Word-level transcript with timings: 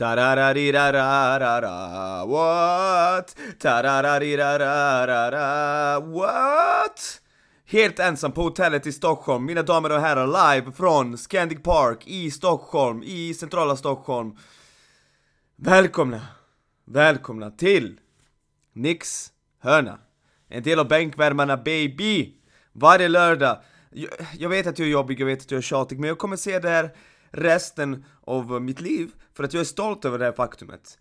Tarararirararara, 0.00 2.24
what? 2.26 3.36
Tarararirararara, 3.58 6.00
what? 6.00 7.20
Helt 7.66 7.98
ensam 7.98 8.32
på 8.32 8.42
hotellet 8.42 8.86
i 8.86 8.92
Stockholm, 8.92 9.44
mina 9.44 9.62
damer 9.62 9.92
och 9.92 10.00
herrar, 10.00 10.54
live 10.54 10.72
från 10.72 11.18
Scandic 11.18 11.62
Park 11.62 12.06
i 12.06 12.30
Stockholm, 12.30 13.02
i 13.02 13.34
centrala 13.34 13.76
Stockholm. 13.76 14.36
Välkomna, 15.56 16.20
välkomna 16.84 17.50
till 17.50 18.00
Nix 18.72 19.32
hörna. 19.58 19.98
En 20.48 20.62
del 20.62 20.78
av 20.78 20.88
bänkvärmarna 20.88 21.56
baby! 21.56 22.34
Varje 22.72 23.08
lördag. 23.08 23.60
Jag, 23.90 24.10
jag 24.38 24.48
vet 24.48 24.66
att 24.66 24.78
jag 24.78 24.88
är 24.88 24.92
jobbig, 24.92 25.20
jag 25.20 25.26
vet 25.26 25.40
att 25.40 25.50
jag 25.50 25.58
är 25.58 25.62
tjatig, 25.62 26.00
men 26.00 26.08
jag 26.08 26.18
kommer 26.18 26.36
se 26.36 26.58
det 26.58 26.68
här 26.68 26.90
resten 27.30 28.04
av 28.20 28.62
mitt 28.62 28.80
liv 28.80 29.10
för 29.34 29.44
att 29.44 29.54
jag 29.54 29.60
är 29.60 29.64
stolt 29.64 30.04
över 30.04 30.18
det 30.18 30.24
här 30.24 30.32
faktumet. 30.32 30.98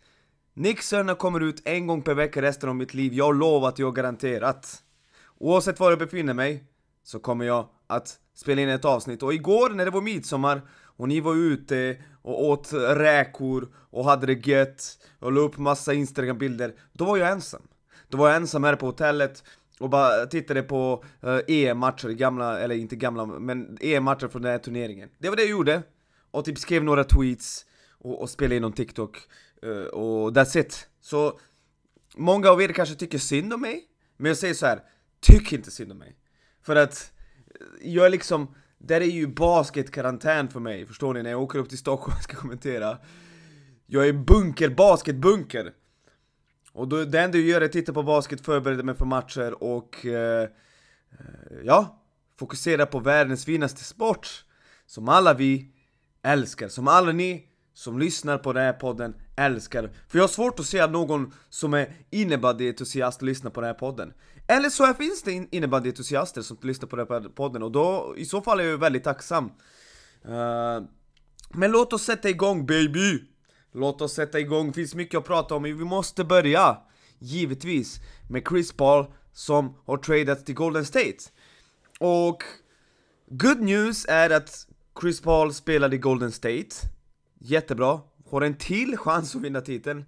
Nixarna 0.54 1.16
kommer 1.16 1.40
ut 1.40 1.62
en 1.66 1.88
gång 1.88 2.02
per 2.02 2.14
vecka 2.14 2.42
resten 2.42 2.70
av 2.70 2.76
mitt 2.76 2.94
liv, 2.94 3.14
jag 3.14 3.36
lovar 3.36 3.70
att 3.70 3.80
jag 3.80 3.96
garanterat. 3.96 4.84
Oavsett 5.38 5.80
var 5.80 5.90
jag 5.90 6.00
befinner 6.00 6.34
mig 6.34 6.64
så 7.04 7.20
kommer 7.20 7.46
jag 7.46 7.70
att 7.88 8.20
spela 8.34 8.62
in 8.62 8.70
ett 8.70 8.86
avsnitt 8.86 9.24
och 9.24 9.34
igår 9.34 9.70
när 9.70 9.86
det 9.86 9.92
var 9.92 10.02
midsommar 10.02 10.62
och 10.98 11.08
ni 11.08 11.20
var 11.20 11.36
ute 11.36 11.98
och 12.22 12.46
åt 12.46 12.74
räkor 12.74 13.74
och 13.76 14.06
hade 14.06 14.26
det 14.26 14.48
gött 14.48 14.98
och 15.20 15.32
la 15.32 15.42
upp 15.42 15.58
massa 15.58 15.94
Instagram-bilder 15.94 16.74
då 16.94 17.06
var 17.06 17.18
jag 17.18 17.30
ensam. 17.30 17.62
Då 18.08 18.18
var 18.18 18.28
jag 18.28 18.36
ensam 18.36 18.64
här 18.64 18.76
på 18.76 18.86
hotellet 18.86 19.44
och 19.80 19.90
bara 19.90 20.26
tittade 20.26 20.64
på 20.64 21.04
eh, 21.22 21.30
uh, 21.30 21.42
EM-matcher, 21.48 22.10
gamla, 22.10 22.60
eller 22.60 22.76
inte 22.76 22.96
gamla, 22.96 23.26
men 23.26 23.78
EM-matcher 23.82 24.28
från 24.28 24.42
den 24.42 24.52
här 24.52 24.60
turneringen. 24.60 25.10
Det 25.18 25.30
var 25.30 25.36
det 25.36 25.42
jag 25.42 25.52
gjorde, 25.52 25.84
och 26.32 26.46
typ 26.46 26.58
skrev 26.58 26.84
några 26.84 27.04
tweets 27.04 27.66
och, 28.00 28.22
och 28.22 28.30
spelade 28.30 28.56
in 28.56 28.62
någon 28.62 28.74
TikTok, 28.74 29.18
uh, 29.66 29.84
och 29.84 30.32
that's 30.32 30.60
it. 30.60 30.88
Så, 31.02 31.40
många 32.16 32.50
av 32.50 32.62
er 32.62 32.68
kanske 32.68 32.96
tycker 32.96 33.18
synd 33.18 33.54
om 33.54 33.62
mig, 33.62 33.84
men 34.18 34.30
jag 34.30 34.38
säger 34.38 34.54
så 34.54 34.66
här: 34.66 34.84
tyck 35.20 35.54
inte 35.54 35.72
synd 35.72 35.92
om 35.92 35.98
mig. 35.98 36.16
För 36.62 36.76
att, 36.76 37.14
eh, 37.48 37.92
jag 37.94 38.06
är 38.06 38.10
liksom, 38.10 38.56
där 38.78 39.02
är 39.02 39.06
ju 39.06 39.28
basketkarantän 39.28 40.50
för 40.50 40.60
mig, 40.60 40.86
förstår 40.86 41.14
ni? 41.14 41.24
När 41.24 41.30
jag 41.30 41.42
åker 41.42 41.60
upp 41.60 41.70
till 41.70 41.78
Stockholm 41.78 42.16
och 42.18 42.24
ska 42.24 42.36
kommentera. 42.36 42.98
Jag 43.86 44.08
är 44.08 44.14
bunker, 44.14 44.70
basketbunker! 44.70 45.74
Och 46.72 46.88
då, 46.88 47.06
det 47.06 47.20
enda 47.20 47.38
jag 47.38 47.48
gör 47.48 47.62
är 47.62 47.66
att 47.66 47.72
titta 47.72 47.94
på 47.94 48.04
basket, 48.04 48.46
förbereda 48.46 48.84
mig 48.84 48.96
för 48.96 49.06
matcher 49.06 49.64
och 49.64 50.06
eh, 50.06 50.44
eh 50.44 50.50
ja, 51.64 52.04
fokusera 52.40 52.86
på 52.86 53.00
världens 53.00 53.46
finaste 53.46 53.84
sport 53.84 54.46
som 54.86 55.10
alla 55.10 55.34
vi 55.34 55.72
älskar, 56.24 56.68
som 56.68 56.88
alla 56.88 57.12
ni 57.12 57.46
som 57.74 58.00
lyssnar 58.00 58.38
på 58.38 58.54
den 58.54 58.64
här 58.64 58.74
podden 58.74 59.16
älskar. 59.36 59.94
För 60.08 60.18
jag 60.18 60.24
har 60.24 60.28
svårt 60.28 60.60
att 60.60 60.66
se 60.66 60.80
att 60.80 60.92
någon 60.92 61.34
som 61.50 61.74
är 61.74 61.96
innebandy-entusiast 62.12 63.50
på 63.50 63.62
den 63.62 63.68
här 63.68 63.74
podden. 63.74 64.14
Eller 64.48 64.70
så 64.70 64.94
finns 64.94 65.24
det 65.24 65.48
innebandyentusiaster 65.52 66.42
som 66.42 66.58
lyssnar 66.62 66.88
på 66.88 66.96
den 66.96 67.08
här 67.10 67.30
podden 67.30 67.64
och 67.64 67.72
då, 67.72 68.14
i 68.18 68.26
så 68.26 68.42
fall 68.42 68.60
är 68.60 68.64
jag 68.64 68.78
väldigt 68.78 69.04
tacksam. 69.04 69.46
Uh, 70.26 70.82
men 71.50 71.72
låt 71.72 71.94
oss 71.94 72.04
sätta 72.04 72.30
igång 72.30 72.66
baby! 72.66 73.24
Låt 73.74 74.02
oss 74.02 74.14
sätta 74.14 74.40
igång, 74.40 74.74
finns 74.74 74.96
mycket 74.96 75.18
att 75.18 75.26
prata 75.26 75.56
om, 75.56 75.64
vi 75.64 75.74
måste 75.74 76.24
börja! 76.24 76.78
Givetvis 77.20 78.00
med 78.30 78.44
Chris 78.50 78.74
Paul 78.74 79.06
som 79.34 79.76
har 79.86 79.98
tradats 79.98 80.44
till 80.44 80.56
Golden 80.56 80.86
State. 80.86 81.18
Och 82.00 82.44
good 83.28 83.62
news 83.62 84.06
är 84.10 84.30
att 84.30 84.69
Chris 85.02 85.22
Paul 85.22 85.54
spelade 85.54 85.96
i 85.96 86.00
Golden 86.00 86.32
State, 86.32 86.76
jättebra, 87.40 88.00
har 88.32 88.42
en 88.42 88.58
till 88.58 88.98
chans 88.98 89.36
att 89.36 89.42
vinna 89.42 89.62
titeln. 89.62 90.06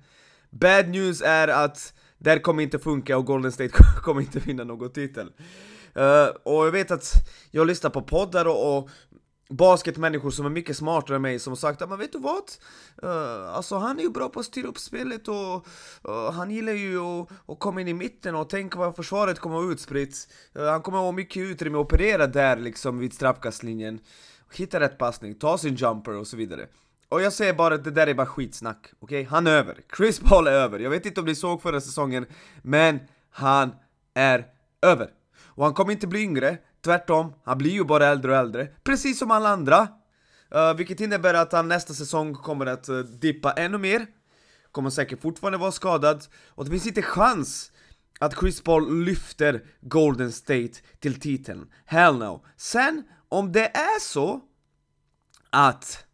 Bad 0.50 0.90
news 0.90 1.22
är 1.22 1.48
att 1.48 1.94
det 2.18 2.30
här 2.30 2.40
kommer 2.40 2.64
inte 2.64 2.80
funka 2.80 3.18
och 3.18 3.26
Golden 3.26 3.52
State 3.52 3.74
kommer 4.02 4.22
inte 4.22 4.40
vinna 4.40 4.64
någon 4.64 4.92
titel. 4.92 5.32
Uh, 5.98 6.26
och 6.44 6.66
jag 6.66 6.72
vet 6.72 6.92
att 6.92 7.14
jag 7.52 7.68
lyssnar 7.68 7.90
på 7.90 8.02
poddar 8.02 8.46
och, 8.46 8.78
och 8.78 8.90
basketmänniskor 9.50 10.32
som 10.32 10.46
är 10.46 10.50
mycket 10.50 10.78
smartare 10.78 11.16
än 11.16 11.22
mig 11.22 11.40
som 11.40 11.52
har 11.52 11.56
sagt 11.56 11.82
att 11.82 11.90
men 11.90 12.00
vet 12.00 12.12
du 12.12 12.20
vad? 12.20 12.44
Uh, 13.04 13.56
alltså 13.56 13.76
han 13.76 14.00
är 14.00 14.04
ju 14.04 14.10
bra 14.10 14.30
på 14.30 14.40
att 14.40 14.46
styra 14.46 14.68
upp 14.68 14.78
spelet 14.78 15.28
och 15.28 15.68
uh, 16.10 16.32
han 16.32 16.52
gillar 16.52 16.74
ju 16.74 17.00
att, 17.00 17.30
att 17.48 17.60
komma 17.60 17.82
in 17.82 17.88
i 17.88 17.94
mitten 17.94 18.36
och 18.36 18.50
tänka 18.50 18.80
vad 18.80 18.96
försvaret 18.96 19.40
kommer 19.40 19.56
att 19.56 19.64
vara 19.64 19.74
utspritt. 19.74 20.28
Uh, 20.60 20.66
han 20.66 20.82
kommer 20.82 20.98
att 20.98 21.04
ha 21.04 21.12
mycket 21.12 21.38
utrymme 21.38 21.78
att 21.78 21.86
operera 21.86 22.28
där 22.28 22.58
liksom 22.58 23.00
vid 23.00 23.14
straffkastlinjen. 23.14 24.00
Hitta 24.54 24.80
rätt 24.80 24.98
passning, 24.98 25.36
ta 25.36 25.58
sin 25.58 25.76
jumper 25.76 26.16
och 26.16 26.28
så 26.28 26.38
vidare. 26.38 26.68
Och 27.10 27.22
jag 27.22 27.34
säger 27.34 27.54
bara 27.54 27.76
att 27.76 27.84
det 27.84 27.92
där 27.92 28.08
är 28.08 28.14
bara 28.14 28.28
skitsnack, 28.28 28.94
okej? 29.00 29.22
Okay? 29.22 29.30
Han 29.30 29.48
är 29.48 29.52
över. 29.52 29.78
Chris 29.98 30.20
Paul 30.20 30.48
är 30.48 30.52
över. 30.52 30.80
Jag 30.80 30.90
vet 30.90 31.06
inte 31.06 31.20
om 31.20 31.26
ni 31.26 31.36
såg 31.36 31.62
förra 31.62 31.82
säsongen, 31.82 32.26
men 32.62 33.00
han 33.30 33.76
är 34.14 34.46
över. 34.82 35.10
Och 35.44 35.64
han 35.64 35.74
kommer 35.74 35.92
inte 35.92 36.08
bli 36.08 36.22
yngre, 36.22 36.58
Tvärtom, 36.82 37.34
han 37.44 37.58
blir 37.58 37.72
ju 37.72 37.84
bara 37.84 38.08
äldre 38.08 38.32
och 38.32 38.38
äldre, 38.38 38.68
precis 38.84 39.20
som 39.20 39.32
alla 39.32 39.50
andra. 39.50 39.88
Uh, 40.56 40.74
vilket 40.74 41.00
innebär 41.00 41.34
att 41.34 41.52
han 41.52 41.68
nästa 41.68 41.94
säsong 41.94 42.36
kommer 42.36 42.66
att 42.66 42.90
uh, 42.90 43.00
dippa 43.00 43.52
ännu 43.52 43.78
mer. 43.78 44.06
Kommer 44.72 44.90
säkert 44.90 45.22
fortfarande 45.22 45.58
vara 45.58 45.72
skadad, 45.72 46.26
och 46.48 46.66
det 46.66 46.72
finns 46.72 46.88
inte 46.88 47.02
chans 47.02 47.72
att 48.20 48.40
Chris 48.40 48.62
Paul 48.62 49.04
lyfter 49.04 49.64
Golden 49.82 50.32
State 50.32 50.72
till 51.00 51.20
titeln. 51.20 51.70
Hell 51.86 52.18
no. 52.18 52.46
Sen, 52.58 53.04
om 53.32 53.52
det 53.52 53.66
är 53.66 54.00
så 54.00 54.42
att 55.50 56.06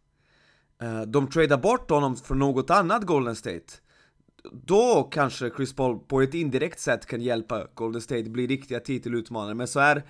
uh, 0.82 1.02
de 1.02 1.30
tradar 1.30 1.56
bort 1.56 1.90
honom 1.90 2.16
från 2.16 2.38
något 2.38 2.70
annat 2.70 3.02
Golden 3.02 3.36
State, 3.36 3.72
då 4.52 5.02
kanske 5.02 5.50
Chris 5.56 5.76
Paul 5.76 5.98
på 5.98 6.22
ett 6.22 6.34
indirekt 6.34 6.80
sätt 6.80 7.06
kan 7.06 7.20
hjälpa 7.20 7.66
Golden 7.74 8.02
State 8.02 8.22
bli 8.22 8.46
riktiga 8.46 8.80
titelutmanare, 8.80 9.54
men 9.54 9.68
så 9.68 9.80
är 9.80 10.02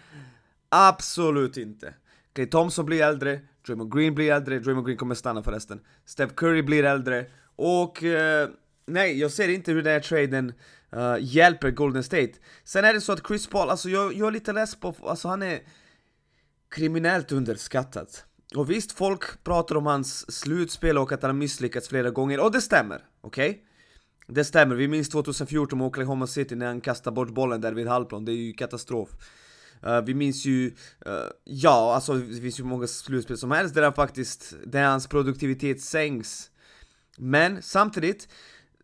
Absolut 0.69 1.57
inte. 1.57 1.95
Clay 2.33 2.47
Thompson 2.47 2.87
blir 2.87 3.03
äldre, 3.03 3.41
Draymond 3.67 3.95
Green 3.95 4.15
blir 4.15 4.33
äldre, 4.33 4.59
Draymond 4.59 4.87
Green 4.87 4.99
kommer 4.99 5.15
stanna 5.15 5.43
förresten. 5.43 5.81
Steph 6.05 6.35
Curry 6.35 6.63
blir 6.63 6.85
äldre, 6.85 7.27
och 7.57 8.05
eh, 8.05 8.49
nej, 8.87 9.21
jag 9.21 9.31
ser 9.31 9.49
inte 9.49 9.73
hur 9.73 9.83
den 9.83 9.93
här 9.93 10.01
traden 10.01 10.53
uh, 10.97 11.17
hjälper 11.21 11.71
Golden 11.71 12.05
State. 12.05 12.33
Sen 12.65 12.85
är 12.85 12.93
det 12.93 13.01
så 13.01 13.13
att 13.13 13.27
Chris 13.27 13.47
Paul, 13.47 13.71
alltså 13.71 13.89
jag, 13.89 14.15
jag 14.15 14.29
är 14.29 14.33
lite 14.33 14.53
less 14.53 14.81
på, 14.81 14.95
alltså 15.03 15.29
han 15.29 15.43
är 15.43 15.61
kriminellt 16.71 17.33
underskattad. 17.33 18.09
Och 18.55 18.71
visst, 18.71 18.93
folk 18.93 19.45
pratar 19.45 19.77
om 19.77 19.87
hans 19.87 20.33
slutspel 20.33 20.99
och 20.99 21.13
att 21.13 21.23
han 21.23 21.29
har 21.29 21.37
misslyckats 21.37 21.89
flera 21.89 22.11
gånger, 22.11 22.41
och 22.41 22.53
det 22.53 22.61
stämmer, 22.61 23.05
okej? 23.21 23.51
Okay? 23.51 23.63
Det 24.27 24.45
stämmer, 24.45 24.75
vi 24.75 24.89
minns 24.89 25.09
2014 25.09 25.79
med 25.79 25.87
Oklahoma 25.87 26.27
City 26.27 26.55
när 26.55 26.67
han 26.67 26.81
kastade 26.81 27.15
bort 27.15 27.31
bollen 27.31 27.61
där 27.61 27.73
vid 27.73 27.89
halvplan, 27.89 28.25
det 28.25 28.33
är 28.33 28.37
ju 28.37 28.53
katastrof. 28.53 29.09
Uh, 29.87 30.01
vi 30.01 30.15
minns 30.15 30.45
ju, 30.45 30.67
uh, 31.07 31.13
ja 31.45 31.95
alltså 31.95 32.15
det 32.15 32.41
finns 32.41 32.61
ju 32.61 32.65
många 32.65 32.87
slutspel 32.87 33.39
som 33.39 33.51
helst 33.51 33.75
där 33.75 33.83
han 33.83 33.93
faktiskt, 33.93 34.55
där 34.67 34.85
hans 34.85 35.07
produktivitet 35.07 35.81
sänks. 35.81 36.51
Men 37.19 37.63
samtidigt, 37.63 38.29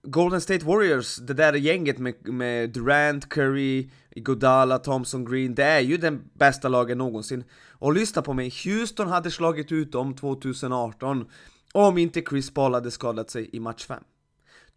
Golden 0.07 0.41
State 0.41 0.65
Warriors, 0.65 1.17
det 1.17 1.35
där 1.35 1.53
gänget 1.53 1.99
med, 1.99 2.15
med 2.29 2.71
Durant, 2.71 3.29
Curry, 3.29 3.91
Godala, 4.17 4.79
Thompson, 4.79 5.25
Green, 5.25 5.55
det 5.55 5.65
är 5.65 5.81
ju 5.81 5.97
den 5.97 6.23
bästa 6.35 6.69
lagen 6.69 6.99
någonsin. 6.99 7.45
Och 7.71 7.95
lyssna 7.95 8.23
på 8.23 8.33
mig, 8.33 8.55
Houston 8.65 9.09
hade 9.09 9.31
slagit 9.31 9.73
ut 9.73 9.93
dem 9.93 10.15
2018 10.15 11.27
om 11.73 11.99
inte 11.99 12.23
Chris 12.23 12.55
Paul 12.55 12.75
hade 12.75 12.91
skadat 12.91 13.31
sig 13.31 13.51
i 13.53 13.61
match 13.61 13.87
5. 13.87 14.03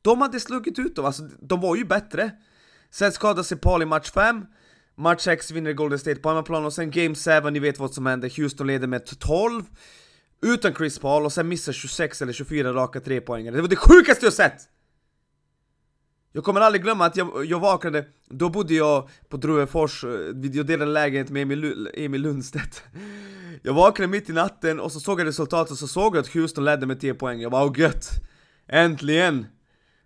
De 0.02 0.22
hade 0.22 0.40
slagit 0.40 0.80
ut 0.80 0.96
dem, 0.96 1.06
alltså 1.06 1.24
de 1.42 1.62
var 1.62 1.76
ju 1.76 1.86
bättre. 1.86 2.32
Sen 2.90 3.12
skadade 3.12 3.44
sig 3.44 3.58
Paul 3.58 3.82
i 3.82 3.86
match 3.86 4.12
5, 4.12 4.46
Match 4.96 5.22
6 5.22 5.52
vinner 5.52 5.74
Golden 5.74 6.00
State 6.00 6.20
på 6.20 6.30
hemmaplan 6.30 6.66
och 6.66 6.74
sen 6.74 6.92
Game 6.92 7.16
7, 7.16 7.50
ni 7.50 7.60
vet 7.60 7.80
vad 7.80 7.94
som 7.94 8.06
händer, 8.06 8.34
Houston 8.38 8.68
leder 8.68 8.88
med 8.88 9.20
12 9.20 9.64
Utan 10.42 10.76
Chris 10.76 11.00
Paul 11.00 11.26
och 11.26 11.34
sen 11.34 11.48
missar 11.48 11.74
26 11.74 12.22
eller 12.22 12.34
24 12.34 12.74
raka 12.74 13.00
trepoängare, 13.00 13.56
det 13.56 13.62
var 13.62 13.70
det 13.70 13.76
sjukaste 13.76 14.26
jag 14.26 14.34
sett! 14.34 14.77
Jag 16.32 16.44
kommer 16.44 16.62
aldrig 16.62 16.84
glömma 16.84 17.06
att 17.06 17.18
jag, 17.18 17.46
jag 17.46 17.60
vaknade, 17.60 18.06
då 18.30 18.50
bodde 18.50 18.74
jag 18.74 19.10
på 19.30 19.38
Druvefors, 19.38 20.04
eh, 20.04 20.10
jag 20.54 20.66
delade 20.66 20.92
lägenhet 20.92 21.30
med 21.30 21.42
Emil, 21.42 21.90
Emil 21.94 22.22
Lundstedt 22.22 22.84
Jag 23.64 23.74
vaknade 23.74 24.12
mitt 24.12 24.30
i 24.30 24.34
natten 24.34 24.80
och 24.80 24.92
så 24.92 25.00
såg 25.00 25.20
jag 25.20 25.28
resultatet 25.28 25.72
och 25.72 25.78
så 25.78 25.88
såg 25.88 26.16
jag 26.16 26.22
att 26.22 26.28
Houston 26.28 26.66
ledde 26.66 26.86
med 26.86 27.00
10 27.00 27.14
poäng, 27.14 27.42
jag 27.42 27.52
bara 27.52 27.66
åh 27.66 27.80
gött! 27.80 28.10
Äntligen! 28.68 29.46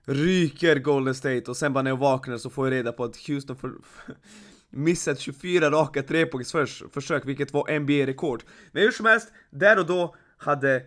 Ryker 0.06 0.75
Golden 0.75 1.15
State 1.15 1.44
och 1.47 1.57
sen 1.57 1.73
bara 1.73 1.81
när 1.81 1.91
jag 1.91 1.97
vaknade 1.97 2.39
så 2.39 2.50
får 2.50 2.68
jag 2.68 2.73
reda 2.73 2.91
på 2.91 3.03
att 3.03 3.18
Houston 3.27 3.56
för, 3.56 3.71
missat 4.69 5.19
24 5.19 5.71
raka 5.71 6.03
trepoängsförsök, 6.03 7.25
vilket 7.25 7.53
var 7.53 7.79
NBA-rekord. 7.79 8.44
Men 8.71 8.83
hur 8.83 8.91
som 8.91 9.06
helst, 9.06 9.31
där 9.50 9.79
och 9.79 9.85
då 9.85 10.15
hade 10.38 10.83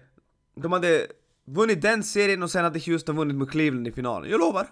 de 0.63 0.73
hade 0.73 1.07
vunnit 1.47 1.83
den 1.83 2.03
serien 2.03 2.43
och 2.43 2.51
sen 2.51 2.65
hade 2.65 2.79
Houston 2.79 3.17
vunnit 3.17 3.37
mot 3.37 3.51
Cleveland 3.51 3.89
i 3.89 3.93
finalen, 3.93 4.31
jag 4.31 4.41
lovar! 4.41 4.67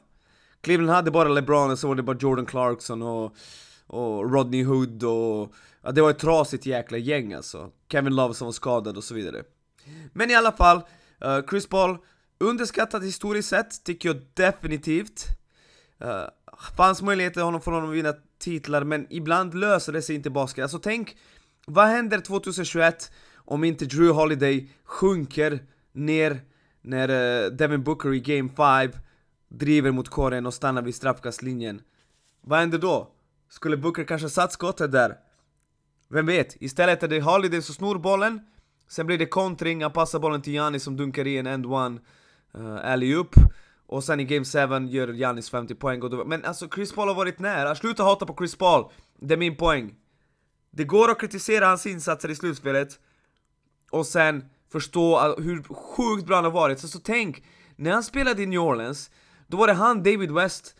Cleveland 0.62 0.90
hade 0.90 1.10
bara 1.10 1.28
LeBron 1.28 1.70
och 1.70 1.78
så 1.78 1.88
var 1.88 1.94
det 1.94 2.02
bara 2.02 2.16
Jordan 2.20 2.46
Clarkson 2.46 3.02
och, 3.02 3.36
och 3.86 4.32
Rodney 4.32 4.64
Hood 4.64 5.04
och... 5.04 5.54
Ja, 5.82 5.92
det 5.92 6.02
var 6.02 6.10
ett 6.10 6.18
trasigt 6.18 6.66
jäkla 6.66 6.98
gäng 6.98 7.32
alltså. 7.32 7.70
Kevin 7.88 8.14
Love 8.14 8.34
som 8.34 8.44
var 8.44 8.52
skadad 8.52 8.96
och 8.96 9.04
så 9.04 9.14
vidare. 9.14 9.42
Men 10.12 10.30
i 10.30 10.34
alla 10.34 10.52
fall, 10.52 10.76
uh, 11.24 11.46
Chris 11.50 11.66
Paul 11.66 11.98
Underskattat 12.42 13.02
historiskt 13.02 13.48
sett, 13.48 13.84
tycker 13.84 14.08
jag 14.08 14.22
definitivt. 14.34 15.26
Uh, 16.04 16.24
fanns 16.76 17.02
möjligheter 17.02 17.42
honom 17.42 17.60
för 17.60 17.72
honom 17.72 17.90
att 17.90 17.96
vinna 17.96 18.14
titlar, 18.38 18.84
men 18.84 19.06
ibland 19.10 19.54
löser 19.54 19.92
det 19.92 20.02
sig 20.02 20.16
inte 20.16 20.28
i 20.28 20.32
basket. 20.32 20.62
Alltså 20.62 20.78
tänk, 20.78 21.16
vad 21.66 21.86
händer 21.86 22.20
2021 22.20 23.12
om 23.34 23.64
inte 23.64 23.84
Drew 23.84 24.12
Holiday 24.12 24.70
sjunker 24.84 25.58
ner 25.92 26.40
när 26.80 27.10
uh, 27.10 27.52
Devin 27.52 27.82
Booker 27.82 28.14
i 28.14 28.20
Game 28.20 28.48
5 28.56 29.00
driver 29.52 29.90
mot 29.90 30.08
korgen 30.08 30.46
och 30.46 30.54
stannar 30.54 30.82
vid 30.82 30.94
straffkastlinjen? 30.94 31.82
Vad 32.40 32.58
händer 32.58 32.78
då? 32.78 33.08
Skulle 33.48 33.76
Booker 33.76 34.04
kanske 34.04 34.28
satt 34.28 34.52
skottet 34.52 34.92
där? 34.92 35.16
Vem 36.08 36.26
vet? 36.26 36.62
Istället 36.62 37.02
är 37.02 37.08
det 37.08 37.20
Holiday 37.20 37.62
som 37.62 37.74
snor 37.74 37.98
bollen, 37.98 38.40
sen 38.88 39.06
blir 39.06 39.18
det 39.18 39.26
kontring, 39.26 39.82
han 39.82 39.92
passar 39.92 40.18
bollen 40.18 40.42
till 40.42 40.52
Giannis 40.52 40.82
som 40.82 40.96
dunkar 40.96 41.26
i 41.26 41.38
en 41.38 41.46
end-one 41.46 42.00
uh, 42.58 42.76
eh, 42.76 42.92
Alley 42.92 43.14
upp 43.14 43.34
och 43.86 44.04
sen 44.04 44.20
i 44.20 44.24
Game 44.24 44.44
7 44.44 44.86
gör 44.86 45.12
Giannis 45.12 45.50
50 45.50 45.74
poäng 45.74 46.02
och 46.02 46.10
då, 46.10 46.24
Men 46.24 46.44
alltså 46.44 46.68
Chris 46.68 46.92
Paul 46.92 47.08
har 47.08 47.14
varit 47.14 47.38
nära, 47.38 47.74
sluta 47.74 48.02
hata 48.02 48.26
på 48.26 48.34
Chris 48.38 48.56
Paul! 48.56 48.90
Det 49.18 49.34
är 49.34 49.38
min 49.38 49.56
poäng. 49.56 49.94
Det 50.70 50.84
går 50.84 51.10
att 51.10 51.20
kritisera 51.20 51.66
hans 51.66 51.86
insatser 51.86 52.28
i 52.28 52.34
slutspelet 52.34 52.98
och 53.90 54.06
sen 54.06 54.44
förstå 54.72 55.34
hur 55.38 55.62
sjukt 55.62 56.26
bra 56.26 56.36
han 56.36 56.44
har 56.44 56.50
varit. 56.50 56.78
Så, 56.78 56.88
så 56.88 56.98
tänk, 56.98 57.42
när 57.76 57.90
han 57.90 58.02
spelade 58.02 58.42
i 58.42 58.46
New 58.46 58.60
Orleans, 58.60 59.10
då 59.52 59.58
var 59.58 59.66
det 59.66 59.72
han, 59.72 60.02
David 60.02 60.30
West 60.30 60.76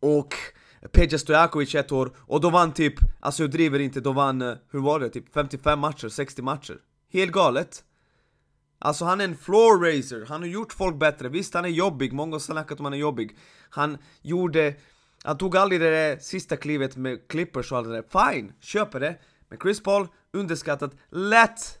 och 0.00 0.34
Peja 0.92 1.18
Stojakovic 1.18 1.74
ett 1.74 1.92
år 1.92 2.12
och 2.18 2.40
då 2.40 2.50
vann 2.50 2.72
typ, 2.72 2.94
alltså 3.20 3.42
jag 3.42 3.50
driver 3.50 3.78
inte, 3.78 4.00
de 4.00 4.14
vann, 4.14 4.42
eh, 4.42 4.54
hur 4.70 4.80
var 4.80 5.00
det? 5.00 5.10
Typ 5.10 5.34
55 5.34 5.78
matcher, 5.78 6.08
60 6.08 6.42
matcher. 6.42 6.78
Helt 7.12 7.32
galet. 7.32 7.84
Alltså 8.78 9.04
han 9.04 9.20
är 9.20 9.24
en 9.24 9.36
floor 9.36 9.84
raiser, 9.84 10.24
han 10.28 10.40
har 10.40 10.48
gjort 10.48 10.72
folk 10.72 10.96
bättre. 10.96 11.28
Visst, 11.28 11.54
han 11.54 11.64
är 11.64 11.68
jobbig, 11.68 12.12
många 12.12 12.34
har 12.34 12.40
snackat 12.40 12.78
om 12.78 12.84
han 12.84 12.94
är 12.94 12.98
jobbig. 12.98 13.36
Han 13.70 13.98
gjorde, 14.22 14.74
han 15.24 15.38
tog 15.38 15.56
aldrig 15.56 15.80
det 15.80 15.90
där 15.90 16.18
sista 16.18 16.56
klivet 16.56 16.96
med 16.96 17.28
Clippers 17.28 17.72
och 17.72 17.78
allt 17.78 17.88
det 17.88 17.94
där. 17.94 18.32
Fine, 18.32 18.52
köper 18.60 19.00
det. 19.00 19.18
Men 19.48 19.58
Chris 19.58 19.82
Paul, 19.82 20.08
underskattat, 20.32 20.92
lätt 21.10 21.79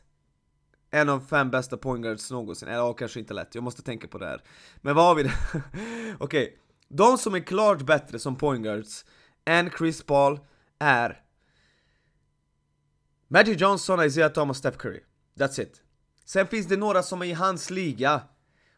en 0.90 1.08
av 1.08 1.20
fem 1.20 1.50
bästa 1.50 1.76
pointguards 1.76 2.30
någonsin. 2.30 2.68
Eller 2.68 2.78
ja, 2.78 2.92
kanske 2.92 3.20
inte 3.20 3.34
lätt, 3.34 3.54
jag 3.54 3.64
måste 3.64 3.82
tänka 3.82 4.08
på 4.08 4.18
det 4.18 4.26
här. 4.26 4.42
Men 4.76 4.96
vad 4.96 5.04
har 5.04 5.14
vi? 5.14 5.22
Okej, 6.18 6.44
okay. 6.44 6.48
de 6.88 7.18
som 7.18 7.34
är 7.34 7.40
klart 7.40 7.82
bättre 7.82 8.18
som 8.18 8.36
pointguards 8.36 9.04
än 9.44 9.70
Chris 9.78 10.02
Paul 10.02 10.40
är 10.78 11.22
Magic 13.28 13.60
Johnson, 13.60 14.04
Isaiah 14.04 14.32
Thomas, 14.32 14.58
Steph 14.58 14.78
Curry. 14.78 15.00
That's 15.38 15.60
it. 15.62 15.82
Sen 16.24 16.46
finns 16.46 16.66
det 16.66 16.76
några 16.76 17.02
som 17.02 17.22
är 17.22 17.26
i 17.26 17.32
hans 17.32 17.70
liga, 17.70 18.22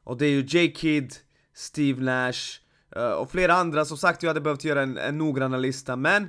och 0.04 0.18
det 0.18 0.26
är 0.26 0.30
ju 0.30 0.44
J-Kid, 0.48 1.14
Steve 1.54 2.02
Nash 2.02 2.60
eh, 2.96 3.10
och 3.10 3.30
flera 3.30 3.54
andra. 3.54 3.84
Som 3.84 3.96
sagt, 3.96 4.22
jag 4.22 4.30
hade 4.30 4.40
behövt 4.40 4.64
göra 4.64 4.82
en, 4.82 4.98
en 4.98 5.18
noggranna 5.18 5.56
lista, 5.56 5.96
men 5.96 6.28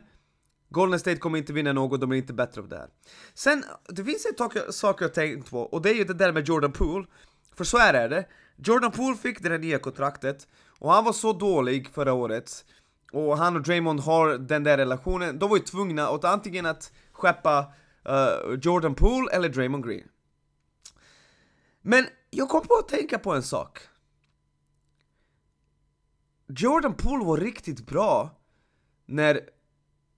Golden 0.74 1.00
State 1.00 1.18
kommer 1.18 1.38
inte 1.38 1.54
vinna 1.54 1.74
något, 1.74 2.02
de 2.02 2.10
blir 2.10 2.20
inte 2.20 2.34
bättre 2.34 2.62
av 2.62 2.68
det 2.68 2.78
här. 2.78 2.90
Sen, 3.34 3.64
det 3.90 4.04
finns 4.04 4.26
en 4.26 4.74
sak 4.74 5.02
jag 5.02 5.14
tänkt 5.14 5.50
på, 5.50 5.62
och 5.62 5.82
det 5.82 5.90
är 5.90 5.94
ju 5.94 6.04
det 6.04 6.14
där 6.14 6.32
med 6.32 6.48
Jordan 6.48 6.72
Poole. 6.72 7.08
För 7.56 7.64
så 7.64 7.78
är 7.78 8.10
det. 8.10 8.26
Jordan 8.56 8.92
Poole 8.92 9.18
fick 9.18 9.44
det 9.44 9.50
här 9.50 9.58
nya 9.58 9.80
kontraktet, 9.80 10.48
och 10.80 10.92
han 10.92 11.06
var 11.06 11.14
så 11.14 11.34
dålig 11.34 11.90
förra 11.94 12.14
året. 12.14 12.66
Och 13.12 13.38
han 13.38 13.56
och 13.56 13.62
Draymond 13.62 14.00
har 14.00 14.38
den 14.38 14.64
där 14.64 14.78
relationen, 14.78 15.40
de 15.40 15.50
var 15.50 15.58
ju 15.58 15.64
tvungna 15.64 16.08
att 16.08 16.24
antingen 16.24 16.66
att 16.66 16.94
skeppa 17.12 17.74
uh, 18.10 18.60
Jordan 18.62 18.96
Poole 18.96 19.32
eller 19.32 19.50
Draymond 19.50 19.86
Green. 19.86 20.08
Men 21.82 22.06
jag 22.30 22.50
kom 22.50 22.62
på 22.62 22.74
att 22.74 22.88
tänka 22.88 23.20
på 23.20 23.34
en 23.34 23.44
sak. 23.44 23.80
Jordan 26.48 26.94
Poole 26.94 27.26
var 27.26 27.38
riktigt 27.38 27.86
bra 27.86 28.30
när 29.06 29.42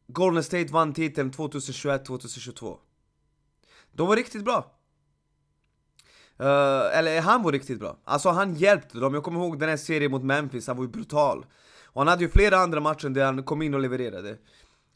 Golden 0.08 0.44
State 0.44 0.74
vann 0.74 0.94
titeln 0.94 1.32
2021-2022. 1.32 2.78
De 3.92 4.08
var 4.08 4.16
riktigt 4.16 4.46
bra. 4.46 4.72
Uh, 6.40 6.98
eller 6.98 7.22
han 7.22 7.44
var 7.44 7.52
riktigt 7.52 7.80
bra. 7.80 7.98
Alltså 8.04 8.30
han 8.30 8.56
hjälpte 8.56 8.98
dem, 8.98 9.14
jag 9.14 9.24
kommer 9.24 9.40
ihåg 9.40 9.60
den 9.60 9.70
här 9.70 9.78
serien 9.78 10.12
mot 10.12 10.24
Memphis, 10.24 10.68
han 10.68 10.78
var 10.78 10.84
ju 10.84 10.90
brutal. 10.90 11.46
Och 11.84 12.02
han 12.02 12.08
hade 12.08 12.24
ju 12.24 12.30
flera 12.30 12.58
andra 12.58 12.80
matcher 12.80 13.10
där 13.10 13.26
han 13.26 13.44
kom 13.44 13.62
in 13.62 13.74
och 13.74 13.80
levererade. 13.80 14.38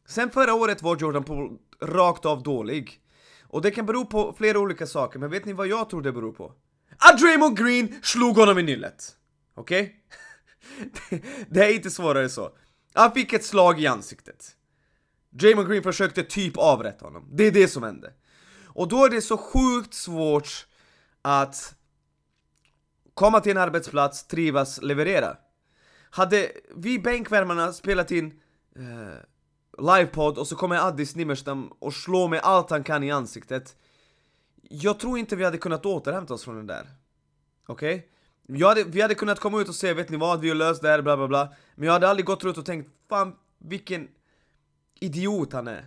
Sen 0.08 0.30
förra 0.30 0.54
året 0.54 0.82
var 0.82 0.98
Jordan 0.98 1.24
Poole 1.24 1.58
rakt 1.82 2.26
av 2.26 2.44
dålig. 2.44 3.02
Och 3.44 3.62
det 3.62 3.72
kan 3.72 3.86
bero 3.86 4.06
på 4.06 4.36
flera 4.38 4.60
olika 4.60 4.88
saker, 4.88 5.20
men 5.20 5.30
vet 5.30 5.46
ni 5.46 5.54
vad 5.54 5.68
jag 5.68 5.90
tror 5.90 6.02
det 6.02 6.12
beror 6.12 6.32
på? 6.32 6.54
Att 6.98 7.20
Draymond 7.20 7.58
Green 7.58 8.00
slog 8.04 8.36
honom 8.36 8.60
i 8.60 8.64
nyllet! 8.64 9.16
Okej? 9.56 9.82
Okay? 9.82 11.20
det, 11.20 11.24
det 11.50 11.66
är 11.66 11.76
inte 11.76 11.90
svårare 11.90 12.30
så. 12.30 12.52
Han 12.94 13.12
fick 13.12 13.34
ett 13.34 13.46
slag 13.46 13.82
i 13.82 13.88
ansiktet. 13.88 14.56
Draymond 15.30 15.70
Green 15.70 15.84
försökte 15.84 16.24
typ 16.24 16.58
avrätta 16.58 17.06
honom. 17.06 17.30
Det 17.32 17.44
är 17.44 17.52
det 17.52 17.68
som 17.68 17.84
hände. 17.84 18.14
Och 18.66 18.88
då 18.88 19.06
är 19.06 19.10
det 19.10 19.22
så 19.22 19.38
sjukt 19.38 19.94
svårt 19.94 20.68
att 21.22 21.76
komma 23.14 23.40
till 23.40 23.52
en 23.52 23.58
arbetsplats, 23.58 24.28
trivas, 24.28 24.82
leverera. 24.82 25.38
Hade 26.10 26.52
vi 26.76 27.00
bänkvärmarna 27.00 27.74
spelat 27.74 28.12
in 28.12 28.40
eh, 28.76 29.20
livepodd 29.78 30.38
och 30.38 30.48
så 30.48 30.56
kommer 30.56 30.88
Addis 30.88 31.16
Nimmerstam 31.16 31.74
och 31.80 31.94
slår 31.94 32.28
med 32.28 32.40
allt 32.44 32.70
han 32.70 32.84
kan 32.84 33.04
i 33.04 33.12
ansiktet 33.12 33.76
Jag 34.62 35.00
tror 35.00 35.18
inte 35.18 35.36
vi 35.36 35.44
hade 35.44 35.58
kunnat 35.58 35.86
återhämta 35.86 36.34
oss 36.34 36.44
från 36.44 36.56
den 36.56 36.68
där 36.68 36.88
Okej? 37.66 38.10
Okay? 38.48 38.84
Vi 38.84 39.02
hade 39.02 39.16
kunnat 39.16 39.40
komma 39.40 39.62
ut 39.62 39.70
och 39.70 39.76
säga 39.76 39.94
vet 39.94 40.10
ni 40.10 40.18
vad, 40.18 40.40
vi 40.40 40.50
har 40.50 40.56
löst 40.56 40.82
det 40.82 40.90
här, 40.90 41.02
bla 41.02 41.18
bla 41.18 41.28
bla 41.28 41.54
Men 41.76 41.86
jag 41.86 41.94
hade 41.94 42.10
aldrig 42.10 42.26
gått 42.26 42.44
runt 42.44 42.58
och 42.58 42.66
tänkt 42.66 42.90
fan 43.10 43.36
vilken 43.58 44.08
idiot 45.02 45.54
han 45.54 45.68
är 45.68 45.86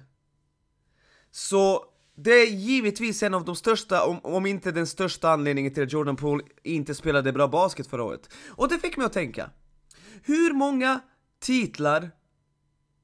Så 1.31 1.85
det 2.15 2.31
är 2.31 2.51
givetvis 2.51 3.23
en 3.23 3.35
av 3.35 3.45
de 3.45 3.57
största, 3.57 4.05
om, 4.05 4.21
om 4.23 4.47
inte 4.47 4.73
den 4.73 4.87
största 4.87 5.31
anledningen 5.31 5.75
till 5.75 5.83
att 5.83 5.93
Jordan 5.93 6.17
Poole 6.17 6.45
inte 6.63 6.95
spelade 6.95 7.33
bra 7.33 7.49
basket 7.49 7.87
förra 7.87 8.05
året 8.05 8.29
Och 8.49 8.69
det 8.69 8.79
fick 8.79 8.97
mig 8.97 9.07
att 9.07 9.13
tänka 9.13 9.51
Hur 10.23 10.53
många 10.55 11.01
titlar 11.41 12.11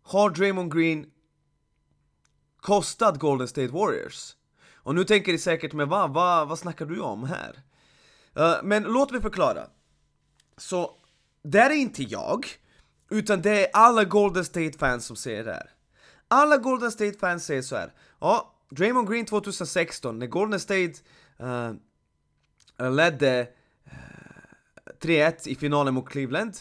har 0.03 0.31
Draymond 0.31 0.75
Green 0.75 1.07
kostat 2.61 3.19
Golden 3.19 3.49
State 3.49 3.73
Warriors? 3.73 4.35
Och 4.89 4.95
nu 4.95 5.05
tänker 5.05 5.33
ni 5.33 5.39
säkert, 5.39 5.73
men 5.73 5.89
va, 5.89 6.07
vad, 6.07 6.49
vad 6.49 6.59
snackar 6.59 6.87
du 6.87 7.01
om 7.01 7.25
här? 7.25 7.63
Uh, 8.39 8.63
men 8.63 8.83
låt 8.83 9.11
mig 9.11 9.21
förklara. 9.21 9.67
Så, 10.57 10.97
det 11.43 11.59
är 11.59 11.71
inte 11.71 12.03
jag, 12.03 12.47
utan 13.11 13.43
det 13.43 13.67
är 13.67 13.71
alla 13.73 14.05
Golden 14.05 14.45
State-fans 14.45 15.07
som 15.07 15.17
säger 15.17 15.45
det 15.45 15.53
här. 15.53 15.71
Alla 16.29 16.57
Golden 16.57 16.93
State-fans 16.93 17.45
säger 17.45 17.63
så 17.63 17.77
här. 17.77 17.93
Ja, 18.21 18.55
Draymond 18.71 19.11
Green 19.11 19.27
2016, 19.27 20.19
när 20.19 20.27
Golden 20.27 20.61
State 20.61 20.93
uh, 21.43 21.73
ledde 22.91 23.41
eh, 23.85 23.93
uh, 24.87 25.29
3-1 25.31 25.49
i 25.49 25.55
finalen 25.55 25.95
mot 25.95 26.09
Cleveland 26.09 26.55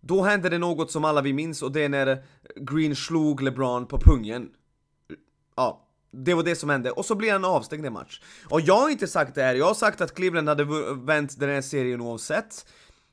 då 0.00 0.22
hände 0.22 0.48
det 0.48 0.58
något 0.58 0.90
som 0.90 1.04
alla 1.04 1.22
vi 1.22 1.32
minns 1.32 1.62
och 1.62 1.72
det 1.72 1.84
är 1.84 1.88
när 1.88 2.24
Green 2.56 2.96
slog 2.96 3.42
LeBron 3.42 3.86
på 3.86 3.98
pungen. 3.98 4.50
Ja, 5.56 5.86
det 6.10 6.34
var 6.34 6.42
det 6.42 6.56
som 6.56 6.70
hände, 6.70 6.90
och 6.90 7.04
så 7.04 7.14
blir 7.14 7.32
han 7.32 7.44
avstängd 7.44 7.86
i 7.86 7.90
match. 7.90 8.20
Och 8.48 8.60
jag 8.60 8.76
har 8.80 8.90
inte 8.90 9.06
sagt 9.06 9.34
det 9.34 9.42
här, 9.42 9.54
jag 9.54 9.66
har 9.66 9.74
sagt 9.74 10.00
att 10.00 10.14
Cleveland 10.14 10.48
hade 10.48 10.64
vänt 10.94 11.40
den 11.40 11.48
här 11.48 11.60
serien 11.60 12.00
oavsett. 12.00 12.66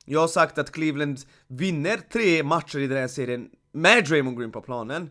Jag 0.04 0.20
har 0.20 0.28
sagt 0.28 0.58
att 0.58 0.70
Cleveland 0.70 1.20
vinner 1.46 1.96
tre 2.12 2.42
matcher 2.42 2.78
i 2.78 2.86
den 2.86 2.98
här 2.98 3.08
serien 3.08 3.50
med 3.72 4.04
Draymond 4.04 4.38
Green 4.38 4.52
på 4.52 4.60
planen. 4.60 5.10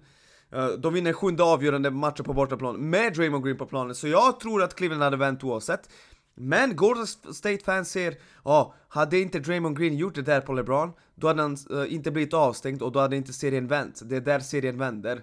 Eh, 0.51 0.67
de 0.67 0.93
vinner 0.93 1.13
sjunde 1.13 1.43
avgörande 1.43 1.91
matchen 1.91 2.25
på 2.25 2.33
bortaplan 2.33 2.89
med 2.89 3.13
Draymond 3.13 3.43
Green 3.43 3.57
på 3.57 3.65
planen, 3.65 3.95
så 3.95 4.07
jag 4.07 4.39
tror 4.39 4.63
att 4.63 4.75
Cleveland 4.75 5.03
hade 5.03 5.17
vänt 5.17 5.43
oavsett. 5.43 5.89
Men 6.35 6.75
Golden 6.75 7.07
State-fans 7.07 7.91
säger 7.91 8.17
ja, 8.43 8.61
oh, 8.61 8.73
hade 8.89 9.19
inte 9.19 9.39
Draymond 9.39 9.77
Green 9.77 9.97
gjort 9.97 10.15
det 10.15 10.21
där 10.21 10.41
på 10.41 10.53
LeBron, 10.53 10.93
då 11.15 11.27
hade 11.27 11.41
han 11.41 11.57
uh, 11.71 11.93
inte 11.93 12.11
blivit 12.11 12.33
avstängd 12.33 12.81
och 12.81 12.91
då 12.91 12.99
hade 12.99 13.15
inte 13.15 13.33
serien 13.33 13.67
vänt. 13.67 14.01
Det 14.05 14.15
är 14.15 14.21
där 14.21 14.39
serien 14.39 14.77
vänder. 14.77 15.21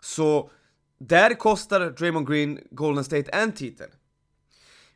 Så 0.00 0.50
där 0.98 1.34
kostar 1.34 1.90
Draymond 1.90 2.28
Green 2.28 2.60
Golden 2.70 3.04
State 3.04 3.30
en 3.30 3.52
titel. 3.52 3.88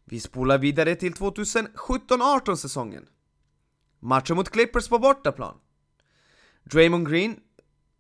Vi 0.04 0.20
spolar 0.20 0.58
vidare 0.58 0.94
till 0.94 1.12
2017-18 1.12 2.56
säsongen. 2.56 3.06
Matchen 4.00 4.36
mot 4.36 4.50
Clippers 4.50 4.88
på 4.88 4.98
bortaplan. 4.98 5.54
Draymond 6.64 7.08
Green 7.08 7.36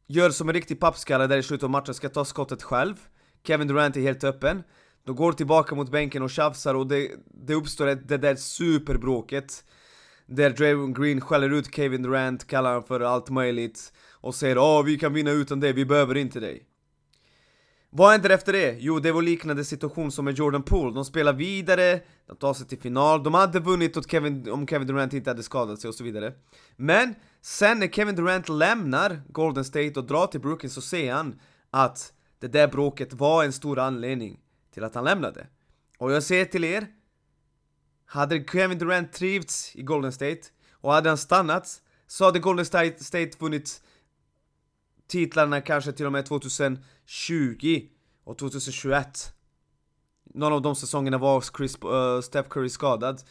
gör 0.06 0.30
som 0.30 0.48
en 0.48 0.54
riktig 0.54 0.80
pappskalle 0.80 1.26
där 1.26 1.38
i 1.38 1.42
slutet 1.42 1.64
av 1.64 1.70
matchen 1.70 1.94
ska 1.94 2.08
ta 2.08 2.24
skottet 2.24 2.62
själv. 2.62 2.94
Kevin 3.46 3.68
Durant 3.68 3.96
är 3.96 4.00
helt 4.00 4.24
öppen. 4.24 4.62
De 5.04 5.16
går 5.16 5.32
tillbaka 5.32 5.74
mot 5.74 5.90
bänken 5.90 6.22
och 6.22 6.30
tjafsar 6.30 6.74
och 6.74 6.86
det, 6.86 7.10
det 7.46 7.54
uppstår 7.54 7.86
ett, 7.86 8.08
det 8.08 8.18
där 8.18 8.34
superbråket 8.34 9.64
Där 10.26 10.50
Draven 10.50 10.94
Green 10.94 11.20
skäller 11.20 11.50
ut 11.50 11.74
Kevin 11.74 12.02
Durant, 12.02 12.46
kallar 12.46 12.70
honom 12.70 12.86
för 12.86 13.00
allt 13.00 13.30
möjligt 13.30 13.92
Och 14.12 14.34
säger 14.34 14.58
åh 14.58 14.82
vi 14.82 14.98
kan 14.98 15.12
vinna 15.12 15.30
utan 15.30 15.60
dig, 15.60 15.72
vi 15.72 15.84
behöver 15.84 16.16
inte 16.16 16.40
dig 16.40 16.66
Vad 17.90 18.12
händer 18.12 18.30
efter 18.30 18.52
det? 18.52 18.76
Jo, 18.78 18.98
det 18.98 19.12
var 19.12 19.22
liknande 19.22 19.64
situation 19.64 20.12
som 20.12 20.24
med 20.24 20.34
Jordan 20.34 20.62
Poole. 20.62 20.94
De 20.94 21.04
spelar 21.04 21.32
vidare, 21.32 22.00
de 22.26 22.36
tar 22.36 22.54
sig 22.54 22.66
till 22.66 22.80
final, 22.80 23.22
de 23.22 23.34
hade 23.34 23.60
vunnit 23.60 23.96
åt 23.96 24.10
Kevin, 24.10 24.50
om 24.50 24.66
Kevin 24.66 24.88
Durant 24.88 25.12
inte 25.12 25.30
hade 25.30 25.42
skadat 25.42 25.80
sig 25.80 25.88
och 25.88 25.94
så 25.94 26.04
vidare. 26.04 26.32
Men 26.76 27.14
sen 27.42 27.78
när 27.78 27.88
Kevin 27.88 28.16
Durant 28.16 28.48
lämnar 28.48 29.22
Golden 29.28 29.64
State 29.64 29.92
och 29.96 30.06
drar 30.06 30.26
till 30.26 30.40
Brooklyn 30.40 30.70
så 30.70 30.80
ser 30.80 31.12
han 31.12 31.40
att 31.70 32.12
det 32.38 32.48
där 32.48 32.68
bråket 32.68 33.12
var 33.12 33.44
en 33.44 33.52
stor 33.52 33.78
anledning 33.78 34.40
till 34.74 34.84
att 34.84 34.94
han 34.94 35.04
lämnade. 35.04 35.46
Och 35.98 36.12
jag 36.12 36.22
säger 36.22 36.44
till 36.44 36.64
er, 36.64 36.86
hade 38.06 38.44
Kevin 38.44 38.78
Durant 38.78 39.12
trivts 39.12 39.76
i 39.76 39.82
Golden 39.82 40.12
State 40.12 40.40
och 40.72 40.92
hade 40.92 41.08
han 41.08 41.18
stannat 41.18 41.82
så 42.06 42.24
hade 42.24 42.38
Golden 42.38 42.66
State, 42.66 43.04
State 43.04 43.30
vunnit 43.38 43.82
titlarna 45.06 45.60
kanske 45.60 45.92
till 45.92 46.06
och 46.06 46.12
med 46.12 46.26
2020 46.26 47.88
och 48.24 48.38
2021. 48.38 49.34
Någon 50.34 50.52
av 50.52 50.62
de 50.62 50.76
säsongerna 50.76 51.18
var 51.18 51.44
Chris, 51.56 51.78
uh, 51.84 52.20
Steph 52.20 52.48
Curry 52.48 52.68
skadad. 52.68 53.22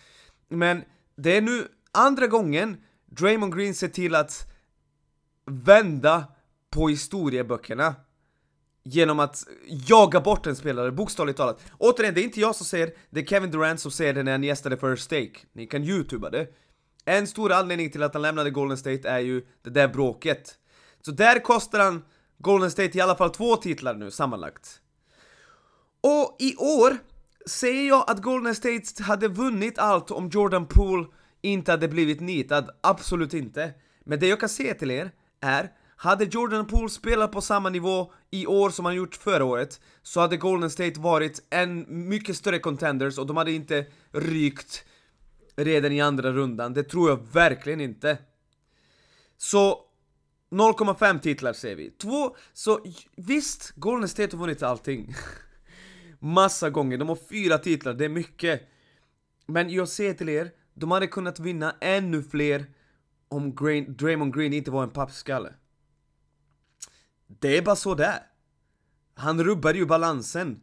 Men 0.49 0.83
det 1.15 1.37
är 1.37 1.41
nu 1.41 1.67
andra 1.91 2.27
gången 2.27 2.77
Draymond 3.11 3.55
Green 3.55 3.75
ser 3.75 3.87
till 3.87 4.15
att 4.15 4.47
vända 5.45 6.25
på 6.69 6.89
historieböckerna 6.89 7.95
genom 8.83 9.19
att 9.19 9.43
jaga 9.67 10.21
bort 10.21 10.47
en 10.47 10.55
spelare, 10.55 10.91
bokstavligt 10.91 11.37
talat. 11.37 11.61
Återigen, 11.77 12.13
det 12.13 12.21
är 12.21 12.23
inte 12.23 12.39
jag 12.39 12.55
som 12.55 12.65
säger 12.65 12.93
det 13.09 13.19
är 13.19 13.25
Kevin 13.25 13.51
Durant 13.51 13.79
som 13.79 13.91
säger 13.91 14.13
det 14.13 14.23
när 14.23 14.31
han 14.31 14.43
gästade 14.43 14.77
First 14.77 15.09
Take. 15.09 15.31
Ni 15.53 15.67
kan 15.67 15.83
youtuba 15.83 16.29
det. 16.29 16.47
En 17.05 17.27
stor 17.27 17.51
anledning 17.51 17.91
till 17.91 18.03
att 18.03 18.13
han 18.13 18.21
lämnade 18.21 18.49
Golden 18.49 18.77
State 18.77 19.09
är 19.09 19.19
ju 19.19 19.45
det 19.61 19.69
där 19.69 19.87
bråket. 19.87 20.55
Så 21.01 21.11
där 21.11 21.39
kostar 21.39 21.79
han 21.79 22.03
Golden 22.37 22.71
State 22.71 22.97
i 22.97 23.01
alla 23.01 23.15
fall 23.15 23.29
två 23.29 23.55
titlar 23.55 23.93
nu 23.93 24.11
sammanlagt. 24.11 24.81
Och 26.01 26.35
i 26.39 26.55
år 26.55 26.97
säger 27.45 27.87
jag 27.87 28.09
att 28.11 28.21
Golden 28.21 28.55
State 28.55 29.03
hade 29.03 29.27
vunnit 29.27 29.79
allt 29.79 30.11
om 30.11 30.29
Jordan 30.29 30.65
Poole 30.65 31.07
inte 31.41 31.71
hade 31.71 31.87
blivit 31.87 32.19
nitad, 32.19 32.69
absolut 32.81 33.33
inte. 33.33 33.73
Men 34.03 34.19
det 34.19 34.27
jag 34.27 34.39
kan 34.39 34.49
säga 34.49 34.73
till 34.73 34.91
er 34.91 35.11
är, 35.41 35.71
hade 35.95 36.25
Jordan 36.25 36.67
Poole 36.67 36.89
spelat 36.89 37.31
på 37.31 37.41
samma 37.41 37.69
nivå 37.69 38.13
i 38.31 38.45
år 38.45 38.69
som 38.69 38.85
han 38.85 38.95
gjort 38.95 39.15
förra 39.15 39.45
året, 39.45 39.81
så 40.01 40.19
hade 40.19 40.37
Golden 40.37 40.69
State 40.69 40.99
varit 40.99 41.47
en 41.49 41.85
mycket 42.09 42.37
större 42.37 42.59
contenders 42.59 43.17
och 43.17 43.27
de 43.27 43.37
hade 43.37 43.51
inte 43.51 43.85
rykt 44.11 44.85
redan 45.55 45.91
i 45.91 46.01
andra 46.01 46.31
rundan, 46.31 46.73
det 46.73 46.83
tror 46.83 47.09
jag 47.09 47.27
verkligen 47.33 47.81
inte. 47.81 48.17
Så 49.37 49.85
0,5 50.51 51.19
titlar 51.19 51.53
ser 51.53 51.75
vi. 51.75 51.89
Två, 51.89 52.35
så 52.53 52.85
visst, 53.15 53.73
Golden 53.75 54.09
State 54.09 54.35
har 54.35 54.41
vunnit 54.41 54.63
allting. 54.63 55.13
Massa 56.19 56.69
gånger, 56.69 56.97
de 56.97 57.09
har 57.09 57.17
fyra 57.29 57.57
titlar, 57.57 57.93
det 57.93 58.05
är 58.05 58.09
mycket. 58.09 58.61
Men 59.45 59.69
jag 59.69 59.87
säger 59.87 60.13
till 60.13 60.29
er, 60.29 60.51
de 60.81 60.91
hade 60.91 61.07
kunnat 61.07 61.39
vinna 61.39 61.75
ännu 61.81 62.23
fler 62.23 62.65
om 63.27 63.55
Green, 63.55 63.95
Draymond 63.97 64.35
Green 64.35 64.53
inte 64.53 64.71
var 64.71 64.83
en 64.83 64.89
pappskalle. 64.89 65.53
Det 67.27 67.57
är 67.57 67.61
bara 67.61 67.75
så 67.75 67.95
det 67.95 68.05
är. 68.05 68.23
Han 69.13 69.43
rubbar 69.43 69.73
ju 69.73 69.85
balansen. 69.85 70.61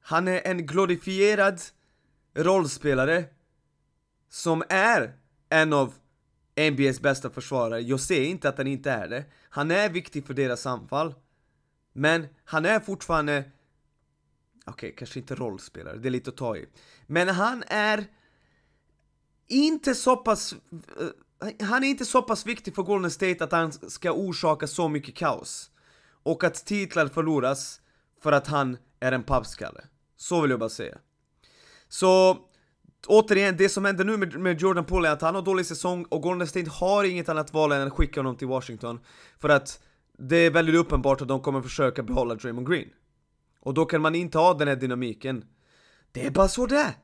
Han 0.00 0.28
är 0.28 0.46
en 0.46 0.66
glorifierad 0.66 1.60
rollspelare 2.34 3.24
som 4.28 4.62
är 4.68 5.16
en 5.48 5.72
av 5.72 5.94
NBAs 6.70 7.00
bästa 7.00 7.30
försvarare. 7.30 7.80
Jag 7.80 8.00
säger 8.00 8.28
inte 8.28 8.48
att 8.48 8.58
han 8.58 8.66
inte 8.66 8.90
är 8.90 9.08
det. 9.08 9.24
Han 9.50 9.70
är 9.70 9.88
viktig 9.88 10.26
för 10.26 10.34
deras 10.34 10.66
anfall. 10.66 11.14
Men 11.92 12.26
han 12.44 12.64
är 12.64 12.80
fortfarande... 12.80 13.44
Okej, 14.66 14.88
okay, 14.88 14.92
kanske 14.96 15.18
inte 15.18 15.34
rollspelare, 15.34 15.98
det 15.98 16.08
är 16.08 16.10
lite 16.10 16.30
att 16.30 16.36
ta 16.36 16.56
i. 16.56 16.68
Men 17.06 17.28
han 17.28 17.64
är 17.66 18.06
inte 19.50 19.94
så 19.94 20.16
pass... 20.16 20.54
Eh, 21.42 21.66
han 21.66 21.84
är 21.84 21.88
inte 21.88 22.04
så 22.04 22.22
pass 22.22 22.46
viktig 22.46 22.74
för 22.74 22.82
Golden 22.82 23.10
State 23.10 23.44
att 23.44 23.52
han 23.52 23.72
ska 23.72 24.12
orsaka 24.12 24.66
så 24.66 24.88
mycket 24.88 25.16
kaos. 25.16 25.70
Och 26.22 26.44
att 26.44 26.66
titlar 26.66 27.06
förloras 27.06 27.80
för 28.22 28.32
att 28.32 28.46
han 28.46 28.76
är 29.00 29.12
en 29.12 29.22
pappskalle. 29.22 29.84
Så 30.16 30.40
vill 30.40 30.50
jag 30.50 30.60
bara 30.60 30.68
säga. 30.68 30.98
Så 31.88 32.38
återigen, 33.06 33.56
det 33.56 33.68
som 33.68 33.84
händer 33.84 34.04
nu 34.04 34.16
med, 34.16 34.40
med 34.40 34.60
Jordan 34.60 34.84
Poole 34.84 35.08
är 35.08 35.12
att 35.12 35.22
han 35.22 35.34
har 35.34 35.42
dålig 35.42 35.66
säsong 35.66 36.04
och 36.04 36.22
Golden 36.22 36.48
State 36.48 36.70
har 36.70 37.04
inget 37.04 37.28
annat 37.28 37.52
val 37.52 37.72
än 37.72 37.86
att 37.86 37.92
skicka 37.92 38.20
honom 38.20 38.36
till 38.36 38.48
Washington 38.48 39.00
För 39.38 39.48
att 39.48 39.82
det 40.18 40.36
är 40.36 40.50
väldigt 40.50 40.74
uppenbart 40.74 41.22
att 41.22 41.28
de 41.28 41.40
kommer 41.40 41.62
försöka 41.62 42.02
behålla 42.02 42.34
Draymond 42.34 42.68
Green 42.68 42.88
Och 43.60 43.74
då 43.74 43.84
kan 43.84 44.02
man 44.02 44.14
inte 44.14 44.38
ha 44.38 44.54
den 44.54 44.68
här 44.68 44.76
dynamiken 44.76 45.44
Det 46.12 46.26
är 46.26 46.30
bara 46.30 46.48
så 46.48 46.66
det 46.66 46.76
är! 46.76 46.94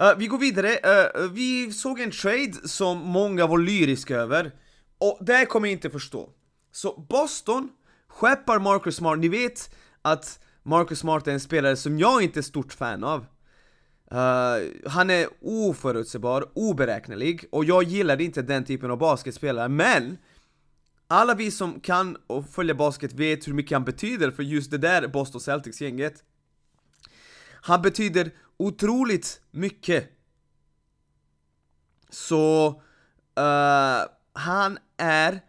Uh, 0.00 0.18
vi 0.18 0.26
går 0.26 0.38
vidare, 0.38 0.68
uh, 0.68 1.32
vi 1.32 1.72
såg 1.72 2.00
en 2.00 2.10
trade 2.10 2.68
som 2.68 2.98
många 2.98 3.46
var 3.46 3.58
lyriska 3.58 4.16
över. 4.16 4.52
Och 4.98 5.18
det 5.20 5.46
kommer 5.46 5.68
jag 5.68 5.72
inte 5.72 5.90
förstå. 5.90 6.30
Så 6.72 7.06
Boston 7.08 7.68
skeppar 8.08 8.58
Marcus 8.58 8.96
Smart, 8.96 9.18
ni 9.18 9.28
vet 9.28 9.74
att 10.02 10.40
Marcus 10.62 10.98
Smart 10.98 11.26
är 11.26 11.32
en 11.32 11.40
spelare 11.40 11.76
som 11.76 11.98
jag 11.98 12.22
inte 12.22 12.40
är 12.40 12.42
stort 12.42 12.72
fan 12.72 13.04
av. 13.04 13.26
Uh, 14.12 14.88
han 14.90 15.10
är 15.10 15.28
oförutsägbar, 15.40 16.48
oberäknelig 16.54 17.44
och 17.50 17.64
jag 17.64 17.82
gillar 17.82 18.20
inte 18.20 18.42
den 18.42 18.64
typen 18.64 18.90
av 18.90 18.98
basketspelare, 18.98 19.68
men 19.68 20.18
alla 21.08 21.34
vi 21.34 21.50
som 21.50 21.80
kan 21.80 22.16
och 22.26 22.48
följer 22.48 22.74
basket 22.74 23.12
vet 23.12 23.48
hur 23.48 23.52
mycket 23.52 23.72
han 23.72 23.84
betyder 23.84 24.30
för 24.30 24.42
just 24.42 24.70
det 24.70 24.78
där 24.78 25.08
Boston 25.08 25.40
Celtics-gänget. 25.40 26.14
Han 27.62 27.82
betyder 27.82 28.30
otroligt 28.56 29.40
mycket. 29.50 30.10
Så, 32.10 32.68
uh, 33.38 34.06
han 34.32 34.78
är 34.96 35.40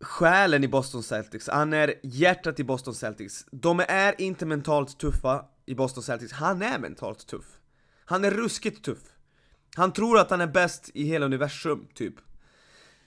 själen 0.00 0.64
i 0.64 0.68
Boston 0.68 1.02
Celtics, 1.02 1.48
han 1.48 1.72
är 1.72 1.94
hjärtat 2.02 2.60
i 2.60 2.64
Boston 2.64 2.94
Celtics. 2.94 3.46
De 3.50 3.80
är 3.88 4.20
inte 4.20 4.46
mentalt 4.46 4.98
tuffa, 4.98 5.44
i 5.66 5.74
Boston 5.74 6.02
Celtics, 6.02 6.32
han 6.32 6.62
är 6.62 6.78
mentalt 6.78 7.26
tuff. 7.26 7.44
Han 8.04 8.24
är 8.24 8.30
ruskigt 8.30 8.84
tuff. 8.84 9.02
Han 9.76 9.92
tror 9.92 10.18
att 10.18 10.30
han 10.30 10.40
är 10.40 10.46
bäst 10.46 10.90
i 10.94 11.04
hela 11.04 11.26
universum, 11.26 11.86
typ. 11.94 12.14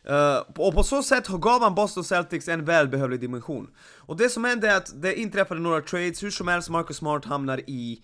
Uh, 0.09 0.37
och 0.55 0.73
på 0.73 0.83
så 0.83 1.03
sätt 1.03 1.27
gav 1.27 1.61
han 1.61 1.75
Boston 1.75 2.03
Celtics 2.03 2.47
en 2.47 2.65
välbehövlig 2.65 3.19
dimension. 3.19 3.69
Och 3.97 4.17
det 4.17 4.29
som 4.29 4.43
hände 4.43 4.69
är 4.69 4.77
att 4.77 5.01
det 5.01 5.19
inträffade 5.19 5.59
några 5.59 5.81
trades, 5.81 6.23
hur 6.23 6.31
som 6.31 6.47
helst 6.47 6.69
Marcus 6.69 6.97
Smart 6.97 7.25
hamnar 7.25 7.69
i 7.69 8.03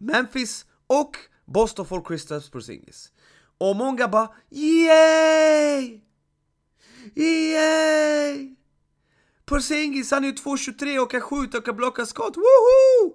Memphis 0.00 0.66
och 0.86 1.16
Boston 1.44 1.86
får 1.86 2.04
Kristaps 2.04 2.50
Porzingis. 2.50 3.12
Och 3.58 3.76
många 3.76 4.08
bara 4.08 4.34
Yay! 4.50 6.00
Yay! 7.14 8.56
Porzingis, 9.44 10.10
han 10.10 10.24
är 10.24 10.28
ju 10.28 10.34
2,23 10.34 10.98
och 10.98 11.10
kan 11.10 11.20
skjuta 11.20 11.58
och 11.58 11.64
kan 11.64 11.76
blocka 11.76 12.06
skott, 12.06 12.36
woho! 12.36 13.14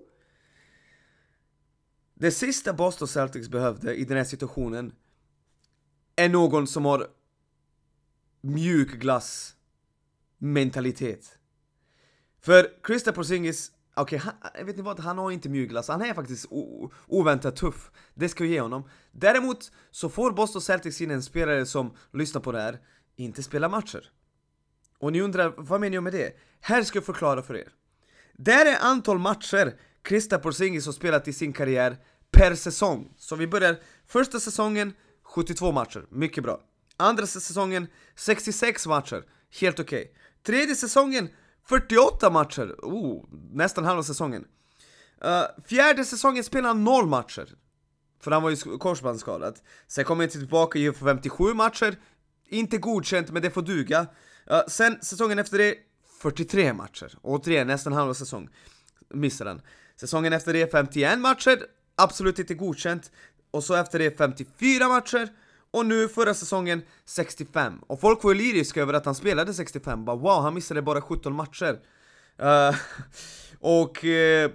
Det 2.13 2.31
sista 2.31 2.73
Boston 2.73 3.07
Celtics 3.07 3.49
behövde 3.49 3.95
i 3.95 4.05
den 4.05 4.17
här 4.17 4.23
situationen 4.23 4.95
är 6.15 6.29
någon 6.29 6.67
som 6.67 6.85
har 6.85 7.07
mjukglass 8.41 9.55
mentalitet. 10.37 11.37
För 12.41 12.83
Krista 12.83 13.11
Porzingis, 13.11 13.71
okej, 14.01 14.21
okay, 14.51 14.63
vet 14.63 14.77
ni 14.77 14.81
vad, 14.81 14.99
han 14.99 15.17
har 15.17 15.31
inte 15.31 15.49
mjukglass, 15.49 15.77
alltså, 15.77 15.91
han 15.91 16.01
är 16.01 16.13
faktiskt 16.13 16.45
oväntat 17.07 17.55
tuff. 17.55 17.91
Det 18.13 18.29
ska 18.29 18.43
jag 18.43 18.51
ge 18.51 18.61
honom. 18.61 18.89
Däremot 19.11 19.71
så 19.91 20.09
får 20.09 20.31
Boston 20.31 20.61
Celtics 20.61 21.01
in 21.01 21.11
en 21.11 21.23
spelare 21.23 21.65
som, 21.65 21.93
lyssnar 22.13 22.41
på 22.41 22.51
det 22.51 22.61
här, 22.61 22.79
inte 23.15 23.43
spelar 23.43 23.69
matcher. 23.69 24.11
Och 24.99 25.11
ni 25.11 25.21
undrar, 25.21 25.53
vad 25.57 25.81
menar 25.81 25.93
jag 25.93 26.03
med 26.03 26.13
det? 26.13 26.37
Här 26.61 26.83
ska 26.83 26.97
jag 26.97 27.05
förklara 27.05 27.41
för 27.41 27.57
er. 27.57 27.73
Det 28.33 28.51
är 28.51 28.77
antal 28.81 29.19
matcher 29.19 29.73
Krista 30.01 30.39
Porzingis 30.39 30.85
har 30.85 30.93
spelat 30.93 31.27
i 31.27 31.33
sin 31.33 31.53
karriär 31.53 31.97
per 32.31 32.55
säsong. 32.55 33.13
Så 33.17 33.35
vi 33.35 33.47
börjar 33.47 33.79
första 34.07 34.39
säsongen 34.39 34.93
72 35.23 35.71
matcher, 35.71 36.05
mycket 36.09 36.43
bra. 36.43 36.61
Andra 36.97 37.27
säsongen 37.27 37.87
66 38.15 38.87
matcher, 38.87 39.23
helt 39.59 39.79
okej. 39.79 40.01
Okay. 40.01 40.13
Tredje 40.43 40.75
säsongen 40.75 41.29
48 41.67 42.29
matcher, 42.29 42.75
oh, 42.81 43.25
nästan 43.51 43.85
halva 43.85 44.03
säsongen. 44.03 44.45
Uh, 45.25 45.63
fjärde 45.67 46.05
säsongen 46.05 46.43
spelade 46.43 46.67
han 46.67 46.83
0 46.83 47.07
matcher, 47.07 47.55
för 48.23 48.31
han 48.31 48.43
var 48.43 48.49
ju 48.49 48.55
korsbandsskadad. 48.55 49.59
Sen 49.87 50.05
kom 50.05 50.19
han 50.19 50.29
tillbaka 50.29 50.89
och 50.89 50.95
för 50.95 51.05
57 51.05 51.53
matcher, 51.53 51.95
inte 52.49 52.77
godkänt 52.77 53.31
men 53.31 53.41
det 53.41 53.51
får 53.51 53.61
duga. 53.61 54.07
Uh, 54.51 54.61
sen 54.67 55.01
säsongen 55.01 55.39
efter 55.39 55.57
det 55.57 55.75
43 56.21 56.73
matcher, 56.73 57.17
återigen 57.21 57.67
nästan 57.67 57.93
halva 57.93 58.13
säsong 58.13 58.49
missade 59.09 59.49
han. 59.49 59.61
Säsongen 59.95 60.33
efter 60.33 60.53
det 60.53 60.71
51 60.71 61.19
matcher, 61.19 61.65
absolut 61.95 62.39
inte 62.39 62.53
godkänt. 62.53 63.11
Och 63.51 63.63
så 63.63 63.73
efter 63.73 63.99
det 63.99 64.17
54 64.17 64.87
matcher, 64.87 65.29
och 65.71 65.85
nu 65.85 66.07
förra 66.07 66.33
säsongen 66.33 66.81
65. 67.05 67.79
Och 67.87 67.99
folk 67.99 68.23
var 68.23 68.31
ju 68.33 68.37
lyriska 68.37 68.81
över 68.81 68.93
att 68.93 69.05
han 69.05 69.15
spelade 69.15 69.53
65, 69.53 70.05
bara 70.05 70.15
wow, 70.15 70.41
han 70.41 70.53
missade 70.53 70.81
bara 70.81 71.01
17 71.01 71.33
matcher. 71.33 71.79
Uh, 72.43 72.75
och 73.59 74.03
uh, 74.03 74.51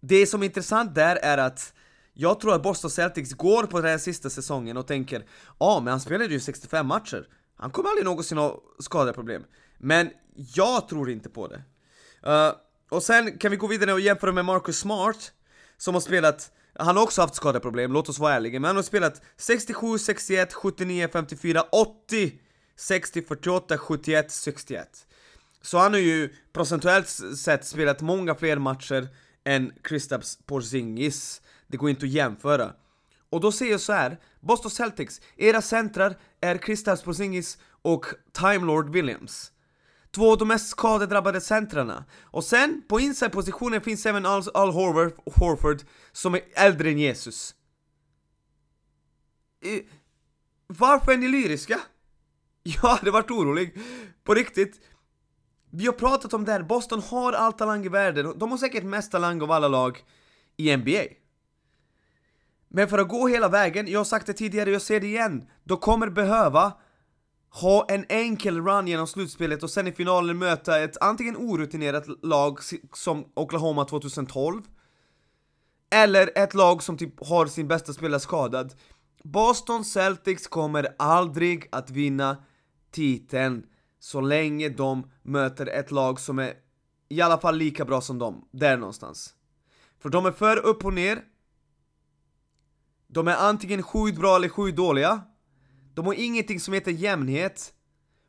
det 0.00 0.26
som 0.26 0.42
är 0.42 0.46
intressant 0.46 0.94
där 0.94 1.16
är 1.16 1.38
att 1.38 1.74
jag 2.14 2.40
tror 2.40 2.54
att 2.54 2.62
Boston 2.62 2.90
Celtics 2.90 3.32
går 3.32 3.62
på 3.62 3.80
den 3.80 3.90
här 3.90 3.98
sista 3.98 4.30
säsongen 4.30 4.76
och 4.76 4.86
tänker 4.86 5.18
Ja, 5.18 5.26
ah, 5.58 5.80
men 5.80 5.90
han 5.90 6.00
spelade 6.00 6.32
ju 6.32 6.40
65 6.40 6.86
matcher 6.86 7.28
Han 7.56 7.70
kommer 7.70 7.88
aldrig 7.88 8.04
någonsin 8.04 8.38
ha 8.38 8.62
skadeproblem 8.78 9.44
Men 9.78 10.10
jag 10.34 10.88
tror 10.88 11.10
inte 11.10 11.28
på 11.28 11.48
det 11.48 11.62
uh, 12.30 12.52
Och 12.90 13.02
sen 13.02 13.38
kan 13.38 13.50
vi 13.50 13.56
gå 13.56 13.66
vidare 13.66 13.92
och 13.92 14.00
jämföra 14.00 14.32
med 14.32 14.44
Marcus 14.44 14.78
Smart 14.78 15.32
Som 15.76 15.94
har 15.94 16.00
spelat 16.00 16.52
han 16.74 16.96
har 16.96 17.02
också 17.02 17.20
haft 17.20 17.34
skadeproblem, 17.34 17.92
låt 17.92 18.08
oss 18.08 18.18
vara 18.18 18.34
ärliga, 18.34 18.60
men 18.60 18.68
han 18.68 18.76
har 18.76 18.82
spelat 18.82 19.22
67, 19.36 19.98
61, 19.98 20.52
79, 20.52 21.08
54, 21.12 21.62
80, 21.72 22.32
60, 22.76 23.22
48, 23.22 23.78
71, 23.78 24.30
61 24.30 25.06
Så 25.62 25.78
han 25.78 25.92
har 25.92 26.00
ju 26.00 26.34
procentuellt 26.52 27.08
sett 27.38 27.64
spelat 27.64 28.00
många 28.00 28.34
fler 28.34 28.58
matcher 28.58 29.08
än 29.44 29.72
Kristaps 29.82 30.38
Porzingis. 30.46 31.42
Det 31.66 31.76
går 31.76 31.90
inte 31.90 32.06
att 32.06 32.12
jämföra. 32.12 32.72
Och 33.30 33.40
då 33.40 33.52
säger 33.52 33.72
jag 33.72 33.80
så 33.80 33.92
här, 33.92 34.18
Boston 34.40 34.70
Celtics, 34.70 35.20
era 35.36 35.62
centrar 35.62 36.18
är 36.40 36.56
Kristaps 36.56 37.02
Porzingis 37.02 37.58
och 37.82 38.06
Time 38.32 38.66
Lord 38.66 38.90
Williams. 38.90 39.52
Två 40.10 40.32
av 40.32 40.38
de 40.38 40.48
mest 40.48 40.68
skadedrabbade 40.68 41.40
centrarna. 41.40 42.04
Och 42.22 42.44
sen, 42.44 42.82
på 42.88 43.00
inside-positionen 43.00 43.80
finns 43.80 44.06
även 44.06 44.26
Al, 44.26 44.42
Al 44.54 44.70
Horford, 44.70 45.12
Horford, 45.36 45.82
som 46.12 46.34
är 46.34 46.40
äldre 46.54 46.90
än 46.90 46.98
Jesus. 46.98 47.54
I, 49.64 49.82
varför 50.66 51.12
är 51.12 51.16
ni 51.16 51.28
lyriska? 51.28 51.80
Jag 52.62 52.80
hade 52.80 53.10
varit 53.10 53.30
orolig, 53.30 53.78
på 54.24 54.34
riktigt. 54.34 54.80
Vi 55.70 55.86
har 55.86 55.92
pratat 55.92 56.34
om 56.34 56.44
det 56.44 56.52
här, 56.52 56.62
Boston 56.62 57.02
har 57.02 57.32
all 57.32 57.52
talang 57.52 57.84
i 57.84 57.88
världen, 57.88 58.38
de 58.38 58.50
har 58.50 58.58
säkert 58.58 58.84
mest 58.84 59.12
talang 59.12 59.42
av 59.42 59.50
alla 59.50 59.68
lag 59.68 60.04
i 60.56 60.76
NBA. 60.76 61.04
Men 62.68 62.88
för 62.88 62.98
att 62.98 63.08
gå 63.08 63.28
hela 63.28 63.48
vägen, 63.48 63.88
jag 63.88 64.00
har 64.00 64.04
sagt 64.04 64.26
det 64.26 64.32
tidigare, 64.32 64.70
jag 64.70 64.82
säger 64.82 65.00
det 65.00 65.06
igen, 65.06 65.48
de 65.64 65.78
kommer 65.78 66.08
behöva 66.08 66.72
ha 67.50 67.86
en 67.88 68.04
enkel 68.08 68.60
run 68.60 68.86
genom 68.88 69.06
slutspelet 69.06 69.62
och 69.62 69.70
sen 69.70 69.86
i 69.86 69.92
finalen 69.92 70.38
möta 70.38 70.80
ett 70.80 70.96
antingen 71.00 71.36
orutinerat 71.36 72.04
lag 72.22 72.58
som 72.94 73.24
Oklahoma 73.34 73.84
2012 73.84 74.62
eller 75.90 76.30
ett 76.34 76.54
lag 76.54 76.82
som 76.82 76.96
typ 76.96 77.26
har 77.26 77.46
sin 77.46 77.68
bästa 77.68 77.92
spelare 77.92 78.20
skadad. 78.20 78.74
Boston 79.22 79.84
Celtics 79.84 80.46
kommer 80.46 80.88
aldrig 80.98 81.68
att 81.72 81.90
vinna 81.90 82.36
titeln 82.90 83.66
så 83.98 84.20
länge 84.20 84.68
de 84.68 85.10
möter 85.22 85.66
ett 85.66 85.90
lag 85.90 86.20
som 86.20 86.38
är 86.38 86.54
i 87.08 87.20
alla 87.20 87.38
fall 87.38 87.56
lika 87.56 87.84
bra 87.84 88.00
som 88.00 88.18
dem, 88.18 88.48
där 88.50 88.76
någonstans. 88.76 89.34
För 89.98 90.08
de 90.08 90.26
är 90.26 90.32
för 90.32 90.56
upp 90.56 90.84
och 90.84 90.92
ner, 90.92 91.24
de 93.06 93.28
är 93.28 93.36
antingen 93.36 93.82
sjukt 93.82 94.18
bra 94.18 94.36
eller 94.36 94.48
sjukt 94.48 94.76
dåliga, 94.76 95.22
de 95.94 96.06
har 96.06 96.14
ingenting 96.14 96.60
som 96.60 96.74
heter 96.74 96.90
jämnhet. 96.90 97.72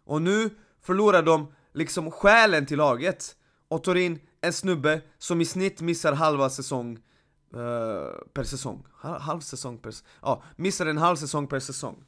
Och 0.04 0.22
nu 0.22 0.50
förlorar 0.82 1.24
de 1.24 1.54
liksom 1.74 2.12
själen 2.12 2.66
till 2.66 2.78
laget 2.78 3.36
och 3.68 3.84
tar 3.84 3.96
in 3.96 4.20
en 4.42 4.54
snubbe 4.54 5.02
som 5.18 5.42
i 5.42 5.46
snitt 5.46 5.82
missar 5.82 6.14
halva 6.14 6.50
säsong 6.50 6.98
uh, 7.56 7.62
per 8.34 8.44
säsong. 8.44 8.86
Halv 9.02 9.40
säsong 9.40 9.78
per... 9.78 9.94
Ja, 10.22 10.44
missar 10.56 10.86
en 10.86 10.98
halv 10.98 11.16
säsong 11.16 11.48
per 11.48 11.60
säsong. 11.60 12.04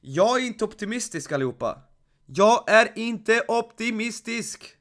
Jag 0.00 0.42
är 0.42 0.46
inte 0.46 0.64
optimistisk 0.64 1.32
allihopa. 1.32 1.82
Jag 2.26 2.70
är 2.70 2.98
inte 2.98 3.44
optimistisk! 3.48 4.74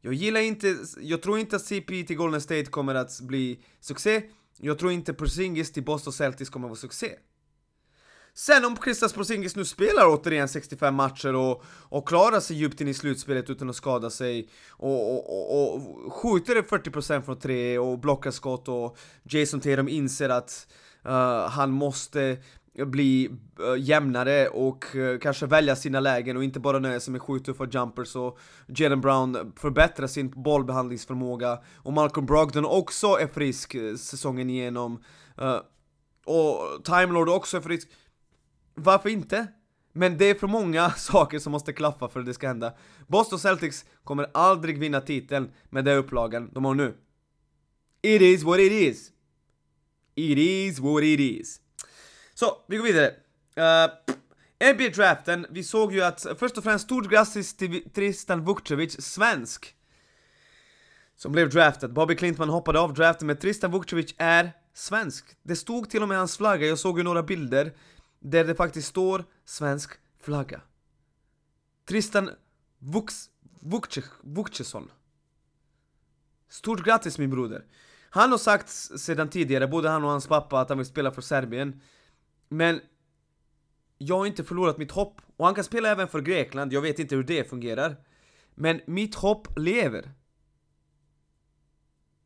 Jag 0.00 0.14
gillar 0.14 0.40
inte, 0.40 0.76
jag 1.00 1.22
tror 1.22 1.38
inte 1.38 1.56
att 1.56 1.62
CP 1.62 2.04
till 2.04 2.16
Golden 2.16 2.40
State 2.40 2.64
kommer 2.64 2.94
att 2.94 3.20
bli 3.20 3.64
succé. 3.80 4.22
Jag 4.58 4.78
tror 4.78 4.92
inte 4.92 5.14
Porzingis 5.14 5.72
till 5.72 5.84
Boston 5.84 6.12
Celtics 6.12 6.50
kommer 6.50 6.66
att 6.66 6.70
vara 6.70 6.76
succé. 6.76 7.16
Sen 8.38 8.64
om 8.64 8.76
Kristaps 8.76 9.12
Porzingis 9.12 9.56
nu 9.56 9.64
spelar 9.64 10.06
återigen 10.06 10.48
65 10.48 10.94
matcher 10.94 11.34
och, 11.34 11.64
och 11.88 12.08
klarar 12.08 12.40
sig 12.40 12.56
djupt 12.56 12.80
in 12.80 12.88
i 12.88 12.94
slutspelet 12.94 13.50
utan 13.50 13.70
att 13.70 13.76
skada 13.76 14.10
sig 14.10 14.48
och, 14.70 15.14
och, 15.14 15.60
och, 15.60 15.74
och 15.74 16.12
skjuter 16.12 16.62
40% 16.62 17.22
från 17.22 17.38
tre 17.38 17.78
och 17.78 17.98
blockar 17.98 18.30
skott 18.30 18.68
och 18.68 18.98
Jason 19.22 19.60
Tatum 19.60 19.88
inser 19.88 20.28
att 20.28 20.66
uh, 21.06 21.12
han 21.48 21.70
måste 21.70 22.38
bli 22.86 23.30
uh, 23.60 23.78
jämnare 23.78 24.48
och 24.48 24.84
uh, 24.94 25.18
kanske 25.18 25.46
välja 25.46 25.76
sina 25.76 26.00
lägen 26.00 26.36
och 26.36 26.44
inte 26.44 26.60
bara 26.60 26.78
nöja 26.78 27.00
sig 27.00 27.12
med 27.12 27.22
sju 27.22 27.38
tuffa 27.38 27.66
jumpers 27.70 28.16
och 28.16 28.38
Jalen 28.66 29.00
Brown 29.00 29.52
förbättrar 29.56 30.06
sin 30.06 30.42
bollbehandlingsförmåga 30.42 31.58
och 31.76 31.92
Malcolm 31.92 32.26
Brogdon 32.26 32.64
också 32.64 33.06
är 33.06 33.26
frisk 33.26 33.76
säsongen 33.98 34.50
igenom. 34.50 35.02
Uh, 35.42 35.60
och 36.24 36.84
Timelord 36.84 37.28
också 37.28 37.56
är 37.56 37.60
frisk 37.60 37.88
varför 38.76 39.08
inte? 39.08 39.46
Men 39.92 40.18
det 40.18 40.24
är 40.24 40.34
för 40.34 40.46
många 40.46 40.90
saker 40.96 41.38
som 41.38 41.52
måste 41.52 41.72
klaffa 41.72 42.08
för 42.08 42.20
att 42.20 42.26
det 42.26 42.34
ska 42.34 42.48
hända. 42.48 42.74
Boston 43.06 43.38
Celtics 43.38 43.84
kommer 44.04 44.30
aldrig 44.34 44.78
vinna 44.78 45.00
titeln 45.00 45.50
med 45.70 45.84
den 45.84 45.98
upplagan 45.98 46.50
de 46.52 46.64
har 46.64 46.74
nu. 46.74 46.94
It 48.02 48.22
is 48.22 48.42
what 48.42 48.60
it 48.60 48.72
is. 48.72 49.10
It 50.14 50.38
is 50.38 50.78
what 50.78 51.02
it 51.02 51.20
is. 51.20 51.60
Så, 52.34 52.64
vi 52.68 52.76
går 52.76 52.84
vidare. 52.84 53.14
Eh, 53.56 53.64
uh, 53.64 54.74
NBA-draften, 54.74 55.46
vi 55.50 55.64
såg 55.64 55.92
ju 55.92 56.02
att 56.02 56.26
först 56.38 56.58
och 56.58 56.64
främst 56.64 56.84
stort 56.84 57.10
grattis 57.10 57.56
till 57.56 57.90
Tristan 57.90 58.44
Vukcevic, 58.44 59.02
svensk. 59.02 59.74
Som 61.16 61.32
blev 61.32 61.50
draftad. 61.50 61.88
Bobby 61.88 62.16
Klintman 62.16 62.48
hoppade 62.48 62.80
av 62.80 62.94
draften, 62.94 63.26
men 63.26 63.36
Tristan 63.36 63.70
Vukcevic 63.70 64.14
är 64.18 64.52
svensk. 64.74 65.24
Det 65.42 65.56
stod 65.56 65.90
till 65.90 66.02
och 66.02 66.08
med 66.08 66.18
hans 66.18 66.36
flagga, 66.36 66.66
jag 66.66 66.78
såg 66.78 66.98
ju 66.98 67.04
några 67.04 67.22
bilder 67.22 67.72
där 68.30 68.44
det 68.44 68.54
faktiskt 68.54 68.88
står 68.88 69.24
svensk 69.44 69.92
flagga. 70.20 70.60
Tristan 71.88 72.30
Vux, 72.78 73.30
Vukcesson. 74.22 74.90
Stort 76.48 76.84
grattis 76.84 77.18
min 77.18 77.30
broder! 77.30 77.64
Han 78.10 78.30
har 78.30 78.38
sagt 78.38 78.68
sedan 78.68 79.30
tidigare, 79.30 79.66
både 79.66 79.88
han 79.88 80.04
och 80.04 80.10
hans 80.10 80.26
pappa, 80.26 80.60
att 80.60 80.68
han 80.68 80.78
vill 80.78 80.86
spela 80.86 81.10
för 81.12 81.22
Serbien. 81.22 81.80
Men 82.48 82.80
jag 83.98 84.18
har 84.18 84.26
inte 84.26 84.44
förlorat 84.44 84.78
mitt 84.78 84.90
hopp. 84.90 85.20
Och 85.36 85.46
han 85.46 85.54
kan 85.54 85.64
spela 85.64 85.88
även 85.88 86.08
för 86.08 86.20
Grekland, 86.20 86.72
jag 86.72 86.80
vet 86.80 86.98
inte 86.98 87.16
hur 87.16 87.24
det 87.24 87.50
fungerar. 87.50 87.96
Men 88.54 88.80
mitt 88.86 89.14
hopp 89.14 89.58
lever. 89.58 90.12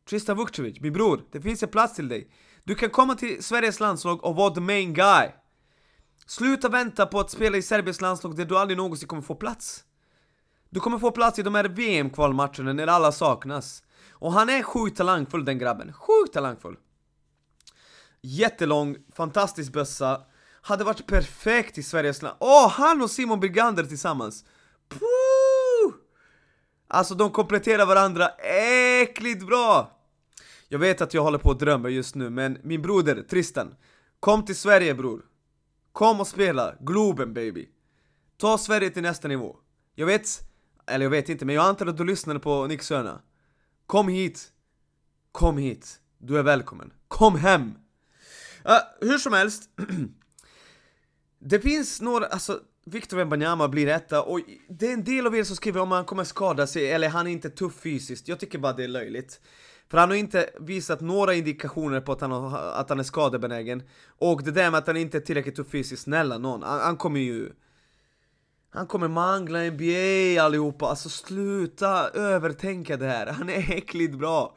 Tristan 0.04 0.36
Vukcevic, 0.36 0.80
min 0.80 0.92
bror, 0.92 1.22
det 1.30 1.40
finns 1.40 1.62
en 1.62 1.68
plats 1.68 1.94
till 1.94 2.08
dig. 2.08 2.30
Du 2.64 2.74
kan 2.74 2.90
komma 2.90 3.14
till 3.14 3.44
Sveriges 3.44 3.80
landslag 3.80 4.24
och 4.24 4.36
vara 4.36 4.54
the 4.54 4.60
main 4.60 4.94
guy. 4.94 5.30
Sluta 6.26 6.68
vänta 6.68 7.06
på 7.06 7.20
att 7.20 7.30
spela 7.30 7.56
i 7.56 7.62
Serbiens 7.62 8.00
landslag 8.00 8.36
där 8.36 8.44
du 8.44 8.58
aldrig 8.58 8.76
någonsin 8.76 9.08
kommer 9.08 9.22
få 9.22 9.34
plats. 9.34 9.84
Du 10.70 10.80
kommer 10.80 10.98
få 10.98 11.10
plats 11.10 11.38
i 11.38 11.42
de 11.42 11.54
här 11.54 11.64
VM-kvalmatcherna 11.64 12.72
när 12.72 12.86
alla 12.86 13.12
saknas. 13.12 13.82
Och 14.10 14.32
han 14.32 14.48
är 14.48 14.62
sjukt 14.62 14.96
talangfull 14.96 15.44
den 15.44 15.58
grabben, 15.58 15.92
sjukt 15.92 16.32
talangfull. 16.32 16.76
Jättelång, 18.22 18.96
fantastisk 19.12 19.72
bössa. 19.72 20.22
Hade 20.62 20.84
varit 20.84 21.06
perfekt 21.06 21.78
i 21.78 21.82
Sveriges 21.82 22.22
land. 22.22 22.36
Åh, 22.40 22.66
oh, 22.66 22.70
han 22.70 23.02
och 23.02 23.10
Simon 23.10 23.40
Birgander 23.40 23.84
tillsammans! 23.84 24.44
Puh! 24.88 25.94
Alltså 26.88 27.14
de 27.14 27.30
kompletterar 27.30 27.86
varandra 27.86 28.28
äckligt 29.02 29.46
bra! 29.46 29.96
Jag 30.68 30.78
vet 30.78 31.00
att 31.00 31.14
jag 31.14 31.22
håller 31.22 31.38
på 31.38 31.50
att 31.50 31.58
drömma 31.58 31.88
just 31.88 32.14
nu, 32.14 32.30
men 32.30 32.58
min 32.62 32.82
broder 32.82 33.22
Tristan, 33.22 33.74
kom 34.20 34.44
till 34.44 34.56
Sverige 34.56 34.94
bror. 34.94 35.22
Kom 35.92 36.20
och 36.20 36.26
spela, 36.26 36.74
Globen 36.80 37.34
baby! 37.34 37.68
Ta 38.36 38.58
Sverige 38.58 38.90
till 38.90 39.02
nästa 39.02 39.28
nivå. 39.28 39.56
Jag 39.94 40.06
vet, 40.06 40.28
eller 40.86 41.04
jag 41.04 41.10
vet 41.10 41.28
inte, 41.28 41.44
men 41.44 41.54
jag 41.54 41.64
antar 41.64 41.86
att 41.86 41.96
du 41.96 42.04
lyssnade 42.04 42.40
på 42.40 42.66
Nick 42.66 42.82
Söna. 42.82 43.22
Kom 43.86 44.08
hit! 44.08 44.52
Kom 45.32 45.58
hit! 45.58 46.00
Du 46.18 46.38
är 46.38 46.42
välkommen. 46.42 46.92
Kom 47.08 47.36
hem! 47.36 47.72
Uh, 48.66 49.08
hur 49.08 49.18
som 49.18 49.32
helst, 49.32 49.70
det 51.38 51.60
finns 51.60 52.00
några, 52.00 52.26
alltså 52.26 52.60
Victor 52.84 53.16
Wembanyama 53.16 53.68
blir 53.68 53.88
etta 53.88 54.22
och 54.22 54.40
det 54.68 54.88
är 54.88 54.92
en 54.92 55.04
del 55.04 55.26
av 55.26 55.36
er 55.36 55.44
som 55.44 55.56
skriver 55.56 55.80
om 55.80 55.90
han 55.90 56.04
kommer 56.04 56.24
skada 56.24 56.66
sig 56.66 56.90
eller 56.92 57.08
han 57.08 57.26
är 57.26 57.30
inte 57.30 57.50
tuff 57.50 57.74
fysiskt, 57.74 58.28
jag 58.28 58.40
tycker 58.40 58.58
bara 58.58 58.72
det 58.72 58.84
är 58.84 58.88
löjligt. 58.88 59.40
För 59.90 59.98
han 59.98 60.10
har 60.10 60.16
inte 60.16 60.50
visat 60.60 61.00
några 61.00 61.34
indikationer 61.34 62.00
på 62.00 62.12
att 62.12 62.20
han, 62.20 62.30
har, 62.30 62.58
att 62.58 62.88
han 62.88 62.98
är 62.98 63.04
skadebenägen. 63.04 63.82
Och 64.18 64.42
det 64.42 64.50
där 64.50 64.70
med 64.70 64.78
att 64.78 64.86
han 64.86 64.96
inte 64.96 65.18
är 65.18 65.20
tillräckligt 65.20 65.56
tuff 65.56 65.70
fysiskt, 65.70 66.02
snälla 66.02 66.38
någon, 66.38 66.62
han, 66.62 66.80
han 66.80 66.96
kommer 66.96 67.20
ju 67.20 67.52
han 68.72 68.86
kommer 68.86 69.08
mangla 69.08 69.70
NBA 69.70 70.42
allihopa, 70.42 70.86
alltså 70.86 71.08
sluta 71.08 72.08
övertänka 72.08 72.96
det 72.96 73.06
här, 73.06 73.26
han 73.26 73.50
är 73.50 73.72
äckligt 73.72 74.14
bra. 74.14 74.56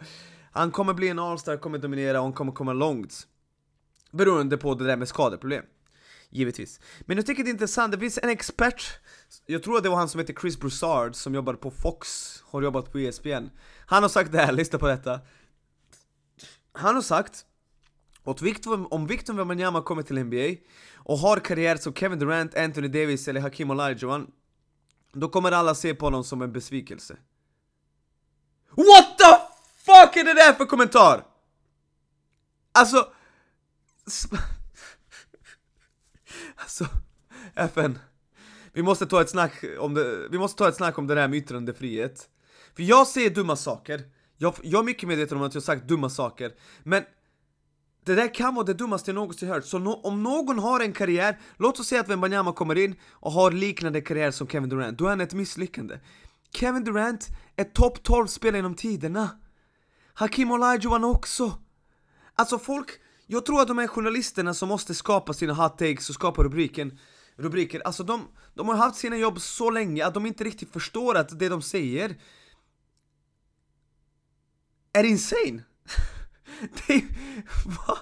Han 0.52 0.72
kommer 0.72 0.93
bli 0.93 1.08
en 1.08 1.19
allstar, 1.19 1.58
kommer 1.58 1.78
dominera 1.78 2.17
och 2.19 2.24
han 2.24 2.34
kommer 2.34 2.52
komma 2.52 2.74
långt. 2.74 3.28
Beroende 4.12 4.58
på 4.58 4.76
det 4.76 4.86
där 4.86 4.98
med 4.98 5.08
skadeproblem. 5.08 5.65
Givetvis. 6.30 6.80
Men 7.02 7.17
jag 7.17 7.26
tycker 7.26 7.43
det 7.43 7.50
är 7.50 7.52
intressant, 7.52 7.91
det 7.91 8.00
finns 8.00 8.19
en 8.24 8.30
expert, 8.30 9.00
jag 9.46 9.63
tror 9.63 9.78
att 9.78 9.84
det 9.84 9.89
var 9.89 9.98
han 9.98 10.10
som 10.10 10.19
heter 10.19 10.34
Chris 10.34 10.60
Broussard 10.60 11.15
som 11.15 11.36
jobbar 11.36 11.54
på 11.54 11.72
Fox, 11.72 12.33
har 12.54 12.63
jobbat 12.63 12.92
på 12.92 13.00
ESPN. 13.00 13.50
Han 13.86 14.04
har 14.04 14.10
sagt 14.10 14.32
det 14.32 14.38
här, 14.38 14.52
lyssna 14.52 14.80
på 14.80 14.88
detta. 14.88 15.20
Han 16.72 16.96
har 16.96 17.02
sagt 17.02 17.46
att 18.24 18.42
Victor, 18.42 18.94
om 18.94 19.08
Victor 19.08 19.34
Wembanyama 19.34 19.82
kommer 19.82 20.04
till 20.04 20.24
NBA 20.24 20.62
och 20.96 21.18
har 21.18 21.39
karriär 21.39 21.76
som 21.76 21.94
Kevin 21.94 22.20
Durant, 22.20 22.56
Anthony 22.56 22.88
Davis 22.88 23.28
eller 23.28 23.42
Hakim 23.42 23.72
Olajuwon 23.72 24.32
då 25.13 25.30
kommer 25.30 25.52
alla 25.52 25.76
se 25.76 25.96
på 25.96 26.06
honom 26.06 26.24
som 26.24 26.42
en 26.42 26.52
besvikelse. 26.52 27.18
What 28.70 29.18
the 29.18 29.38
fuck 29.78 30.16
är 30.16 30.24
det 30.24 30.34
där 30.34 30.54
för 30.54 30.66
kommentar? 30.66 31.26
Alltså... 32.72 33.13
Alltså, 36.56 36.86
FN. 37.56 38.00
Vi 38.72 38.84
måste 38.84 39.06
ta 39.06 39.22
ett 39.22 39.30
snack 39.30 39.63
om 39.80 39.94
det, 39.94 40.28
vi 40.30 40.38
måste 40.38 40.58
ta 40.58 40.70
ett 40.70 40.76
snack 40.76 40.98
om 40.98 41.08
det 41.08 41.16
där 41.16 41.28
med 41.28 41.38
yttrandefrihet. 41.39 42.30
För 42.76 42.84
jag 42.84 43.08
säger 43.08 43.30
dumma 43.30 43.56
saker. 43.56 44.04
Jag, 44.38 44.54
jag 44.64 44.80
är 44.80 44.84
mycket 44.84 45.10
medveten 45.10 45.38
om 45.38 45.44
att 45.44 45.54
jag 45.54 45.64
sagt 45.64 45.88
dumma 45.88 46.10
saker. 46.10 46.52
Men 46.84 47.04
det 48.06 48.16
där 48.16 48.34
kan 48.34 48.56
vara 48.56 48.66
det 48.66 48.74
dummaste 48.74 49.12
jag 49.12 49.16
någonsin 49.16 49.50
hört, 49.50 49.66
så 49.66 49.80
no 49.80 49.90
om 49.90 50.24
någon 50.24 50.60
har 50.60 50.80
en 50.80 50.94
karriär, 50.94 51.40
låt 51.58 51.80
oss 51.80 51.88
säga 51.88 52.02
att 52.02 52.10
Wembanyama 52.10 52.54
kommer 52.54 52.78
in 52.78 52.96
och 53.12 53.32
har 53.32 53.52
liknande 53.52 54.02
karriär 54.02 54.32
som 54.32 54.48
Kevin 54.48 54.70
Durant, 54.70 54.98
då 54.98 55.06
är 55.06 55.10
han 55.10 55.22
ett 55.22 55.34
misslyckande. 55.34 56.00
Kevin 56.54 56.84
Durant 56.84 57.30
är 57.56 57.64
topp 57.64 58.04
12 58.04 58.28
spelare 58.28 58.58
genom 58.58 58.76
tiderna. 58.76 59.30
Hakim 60.14 60.52
Olajuwon 60.52 61.04
också. 61.04 61.58
Alltså 62.36 62.60
folk, 62.60 62.90
jag 63.28 63.46
tror 63.46 63.62
att 63.62 63.68
de 63.68 63.78
här 63.78 63.88
journalisterna 63.88 64.54
som 64.54 64.70
måste 64.70 64.94
skapa 64.94 65.34
sina 65.34 65.54
hot 65.54 65.78
takes 65.78 66.10
och 66.10 66.16
skapa 66.16 66.44
rubriken, 66.44 67.00
rubriker, 67.36 67.82
alltså 67.86 68.04
de, 68.04 68.28
de 68.54 68.68
har 68.68 68.76
haft 68.76 68.96
sina 68.96 69.18
jobb 69.18 69.42
så 69.42 69.70
länge 69.70 70.06
att 70.06 70.14
de 70.14 70.26
inte 70.26 70.44
riktigt 70.44 70.74
förstår 70.74 71.18
att 71.18 71.40
det 71.40 71.50
de 71.50 71.62
säger 71.62 72.16
är 74.93 75.03
insane. 75.03 75.63
det, 76.88 76.93
är, 76.93 77.03
va? 77.65 77.97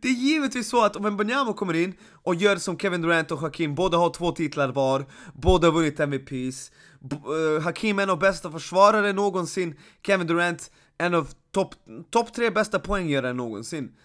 det 0.00 0.08
är 0.08 0.12
givetvis 0.12 0.68
så 0.68 0.84
att 0.84 0.96
om 0.96 1.06
en 1.06 1.54
kommer 1.54 1.74
in 1.74 1.94
och 2.22 2.34
gör 2.34 2.56
som 2.56 2.78
Kevin 2.78 3.02
Durant 3.02 3.30
och 3.30 3.38
Hakim, 3.38 3.74
båda 3.74 3.98
har 3.98 4.10
två 4.10 4.32
titlar 4.32 4.68
var, 4.68 5.06
båda 5.34 5.66
har 5.66 5.72
vunnit 5.72 6.00
MVPs, 6.00 6.70
B 7.00 7.16
uh, 7.16 7.60
Hakim 7.60 7.98
är 7.98 8.02
en 8.02 8.10
av 8.10 8.18
bästa 8.18 8.50
försvarare 8.50 9.12
någonsin, 9.12 9.78
Kevin 10.02 10.26
Durant 10.26 10.70
en 10.98 11.14
av 11.14 11.28
topp 11.50 11.74
top 12.10 12.34
tre 12.34 12.50
bästa 12.50 12.78
poänggörare 12.78 13.32
någonsin. 13.32 13.96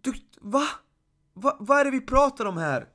Du, 0.00 0.12
va? 0.40 0.66
va? 1.34 1.56
Vad 1.60 1.80
är 1.80 1.84
det 1.84 1.90
vi 1.90 2.00
pratar 2.00 2.44
om 2.44 2.56
här? 2.56 2.86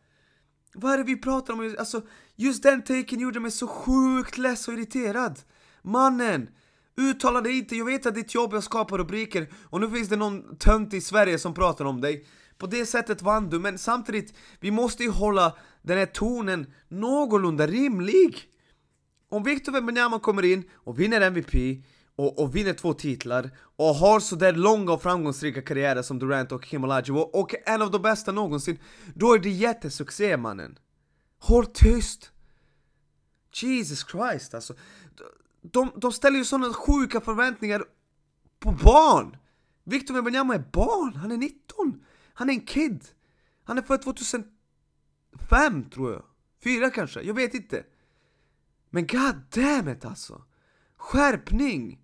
Vad 0.74 0.94
är 0.94 0.98
det 0.98 1.04
vi 1.04 1.18
pratar 1.18 1.54
om? 1.54 1.76
Alltså, 1.80 2.02
just 2.36 2.64
den 2.64 2.82
taken 2.82 3.20
gjorde 3.20 3.40
mig 3.40 3.52
så 3.52 3.68
sjukt 3.68 4.38
less 4.38 4.68
och 4.68 4.74
irriterad. 4.74 5.40
Mannen! 5.82 6.50
Uttala 6.98 7.42
dig 7.42 7.58
inte, 7.58 7.76
jag 7.76 7.86
vet 7.86 8.06
att 8.06 8.16
ditt 8.16 8.36
jobb 8.36 8.54
är 8.54 8.58
att 8.58 8.64
skapa 8.64 8.98
rubriker 8.98 9.48
och 9.64 9.82
nu 9.82 9.90
finns 9.90 10.10
det 10.10 10.16
någon 10.16 10.58
tönt 10.58 10.94
i 10.94 11.02
Sverige 11.02 11.40
som 11.40 11.54
pratar 11.54 11.86
om 11.86 12.02
dig. 12.02 12.26
På 12.58 12.68
det 12.68 12.86
sättet 12.86 13.22
vann 13.22 13.50
du, 13.50 13.60
men 13.60 13.78
samtidigt, 13.78 14.34
vi 14.60 14.72
måste 14.72 15.04
ju 15.04 15.10
hålla 15.10 15.58
den 15.82 15.98
här 15.98 16.06
tonen 16.06 16.74
någorlunda 16.88 17.68
rimlig. 17.68 18.44
Om 19.30 19.44
Victor 19.44 19.72
Wembanyama 19.72 20.20
kommer 20.20 20.46
in 20.46 20.64
och 20.74 21.00
vinner 21.00 21.22
MVP 21.22 21.84
och, 22.16 22.40
och 22.40 22.56
vinner 22.56 22.74
två 22.74 22.94
titlar 22.94 23.50
och 23.76 23.96
har 23.96 24.20
sådär 24.20 24.54
långa 24.54 24.92
och 24.92 25.02
framgångsrika 25.02 25.62
karriärer 25.62 26.02
som 26.02 26.20
Durant 26.20 26.52
och 26.52 26.64
Kim 26.64 26.84
Olajuwon 26.84 27.30
och 27.34 27.56
en 27.66 27.82
av 27.82 27.92
de 27.92 28.02
bästa 28.02 28.32
någonsin, 28.32 28.80
då 29.16 29.34
är 29.34 29.40
det 29.40 29.50
jättesuccé 29.50 30.38
mannen. 30.38 30.80
Håll 31.40 31.66
tyst! 31.66 32.32
Jesus 33.54 34.06
Christ 34.12 34.54
alltså 34.54 34.74
de, 35.72 35.92
de 35.96 36.12
ställer 36.12 36.38
ju 36.38 36.46
sådana 36.46 36.74
sjuka 36.74 37.22
förväntningar 37.22 37.84
på 38.60 38.72
barn! 38.72 39.38
Victor 39.84 40.14
Wembanyama 40.14 40.56
är 40.56 40.64
barn, 40.74 41.16
han 41.16 41.32
är 41.32 41.38
19! 41.38 42.04
Han 42.34 42.50
är 42.50 42.54
en 42.54 42.62
kid! 42.62 43.06
Han 43.64 43.78
är 43.78 43.82
född 43.82 44.02
2005 44.02 45.90
tror 45.94 46.12
jag, 46.12 46.24
fyra 46.64 46.90
kanske, 46.90 47.22
jag 47.22 47.34
vet 47.34 47.54
inte. 47.54 47.84
Men 48.90 49.08
god 49.08 49.36
damn 49.50 49.90
it 49.90 50.06
alltså! 50.06 50.44
Skärpning! 50.98 52.02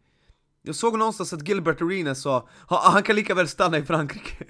Jag 0.61 0.75
såg 0.75 0.97
någonstans 0.97 1.33
att 1.33 1.47
Gilbert 1.47 1.81
Arena 1.81 2.15
sa 2.15 2.47
han 2.67 3.03
kan 3.03 3.15
lika 3.15 3.35
väl 3.35 3.47
stanna 3.47 3.77
i 3.77 3.85
Frankrike. 3.85 4.45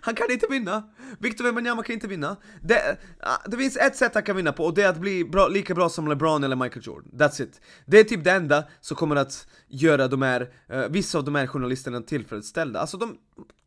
Han 0.00 0.14
kan 0.14 0.30
inte 0.30 0.46
vinna! 0.50 0.90
Victor 1.18 1.44
Wembanyama 1.44 1.82
kan 1.82 1.94
inte 1.94 2.06
vinna. 2.06 2.36
Det, 2.62 2.98
ah, 3.20 3.36
det 3.46 3.56
finns 3.56 3.76
ett 3.76 3.96
sätt 3.96 4.14
han 4.14 4.22
kan 4.22 4.36
vinna 4.36 4.52
på 4.52 4.64
och 4.64 4.74
det 4.74 4.82
är 4.82 4.88
att 4.88 5.00
bli 5.00 5.24
bra, 5.24 5.48
lika 5.48 5.74
bra 5.74 5.88
som 5.88 6.08
LeBron 6.08 6.44
eller 6.44 6.56
Michael 6.56 6.86
Jordan. 6.86 7.10
That's 7.12 7.42
it. 7.42 7.60
Det 7.86 7.98
är 7.98 8.04
typ 8.04 8.24
det 8.24 8.32
enda 8.32 8.64
som 8.80 8.96
kommer 8.96 9.16
att 9.16 9.46
göra 9.68 10.08
de 10.08 10.22
här, 10.22 10.52
uh, 10.72 10.86
vissa 10.88 11.18
av 11.18 11.24
de 11.24 11.34
här 11.34 11.46
journalisterna 11.46 12.00
tillfredsställda. 12.00 12.80
Alltså 12.80 12.96
de, 12.96 13.18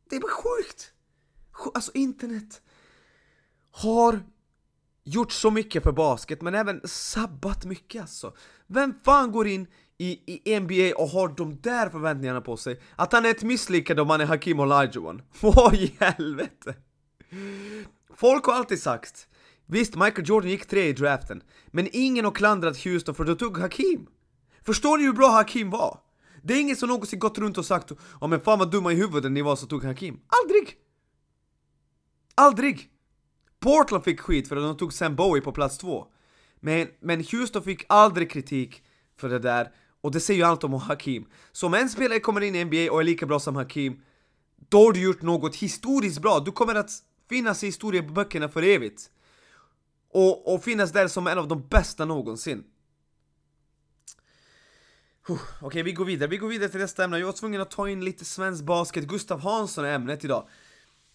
det 0.09 0.15
är 0.15 0.19
bara 0.19 0.31
sjukt! 0.31 0.91
Alltså 1.73 1.91
internet 1.93 2.61
har 3.71 4.19
gjort 5.03 5.31
så 5.31 5.51
mycket 5.51 5.83
för 5.83 5.91
basket 5.91 6.41
men 6.41 6.55
även 6.55 6.81
sabbat 6.83 7.65
mycket 7.65 8.01
alltså. 8.01 8.33
Vem 8.67 8.93
fan 9.03 9.31
går 9.31 9.47
in 9.47 9.67
i, 10.01 10.41
i 10.45 10.59
NBA 10.59 10.95
och 10.97 11.09
har 11.09 11.27
de 11.27 11.61
där 11.61 11.89
förväntningarna 11.89 12.41
på 12.41 12.57
sig 12.57 12.79
Att 12.95 13.13
han 13.13 13.25
är 13.25 13.29
ett 13.29 13.43
misslyckande 13.43 14.01
om 14.01 14.09
han 14.09 14.21
är 14.21 14.25
Hakim 14.25 14.59
Olajuwon 14.59 15.21
Vad 15.41 15.73
i 15.73 15.95
helvete? 15.99 16.75
Folk 18.15 18.45
har 18.45 18.53
alltid 18.53 18.81
sagt 18.81 19.27
Visst, 19.65 19.95
Michael 19.95 20.29
Jordan 20.29 20.49
gick 20.49 20.65
tre 20.65 20.87
i 20.87 20.93
draften 20.93 21.43
Men 21.67 21.87
ingen 21.91 22.25
har 22.25 22.31
klandrat 22.31 22.77
Houston 22.77 23.15
för 23.15 23.23
att 23.23 23.27
de 23.27 23.35
tog 23.35 23.57
Hakim 23.57 24.07
Förstår 24.65 24.97
ni 24.97 25.03
hur 25.03 25.13
bra 25.13 25.27
Hakim 25.27 25.69
var? 25.69 25.99
Det 26.43 26.53
är 26.53 26.61
ingen 26.61 26.75
som 26.75 26.89
någonsin 26.89 27.19
gått 27.19 27.37
runt 27.37 27.57
och 27.57 27.65
sagt 27.65 27.91
Ja 28.21 28.27
men 28.27 28.41
fan 28.41 28.59
vad 28.59 28.71
dumma 28.71 28.91
i 28.91 28.95
huvudet 28.95 29.31
ni 29.31 29.41
var 29.41 29.55
som 29.55 29.67
tog 29.67 29.83
Hakim 29.83 30.19
Aldrig! 30.43 30.75
Aldrig! 32.35 32.89
Portland 33.59 34.03
fick 34.03 34.19
skit 34.19 34.47
för 34.47 34.55
att 34.55 34.63
de 34.63 34.77
tog 34.77 34.93
Sam 34.93 35.15
Bowie 35.15 35.41
på 35.41 35.51
plats 35.51 35.77
två 35.77 36.07
men, 36.59 36.87
men 36.99 37.23
Houston 37.31 37.63
fick 37.63 37.85
aldrig 37.89 38.31
kritik 38.31 38.83
för 39.17 39.29
det 39.29 39.39
där 39.39 39.71
och 40.01 40.11
det 40.11 40.19
säger 40.19 40.39
ju 40.39 40.45
allt 40.45 40.63
om 40.63 40.73
Hakim. 40.73 41.25
Så 41.51 41.67
om 41.67 41.73
en 41.73 41.89
spelare 41.89 42.19
kommer 42.19 42.41
in 42.41 42.55
i 42.55 42.65
NBA 42.65 42.93
och 42.93 42.99
är 42.99 43.03
lika 43.03 43.25
bra 43.25 43.39
som 43.39 43.55
Hakim, 43.55 44.01
då 44.69 44.85
har 44.85 44.93
du 44.93 45.01
gjort 45.01 45.21
något 45.21 45.55
historiskt 45.55 46.21
bra. 46.21 46.39
Du 46.39 46.51
kommer 46.51 46.75
att 46.75 46.91
finnas 47.29 47.63
i 47.63 47.65
historieböckerna 47.65 48.49
för 48.49 48.63
evigt. 48.63 49.09
Och, 50.13 50.53
och 50.53 50.63
finnas 50.63 50.91
där 50.91 51.07
som 51.07 51.27
en 51.27 51.37
av 51.37 51.47
de 51.47 51.67
bästa 51.67 52.05
någonsin. 52.05 52.63
Okej, 55.23 55.37
okay, 55.61 55.83
vi 55.83 55.91
går 55.91 56.05
vidare. 56.05 56.29
Vi 56.29 56.37
går 56.37 56.47
vidare 56.47 56.69
till 56.69 56.79
nästa 56.79 57.03
ämne. 57.03 57.19
Jag 57.19 57.25
var 57.25 57.33
tvungen 57.33 57.61
att 57.61 57.71
ta 57.71 57.89
in 57.89 58.05
lite 58.05 58.25
svensk 58.25 58.63
basket. 58.63 59.07
Gustav 59.07 59.39
Hansson 59.39 59.85
är 59.85 59.95
ämnet 59.95 60.25
idag. 60.25 60.47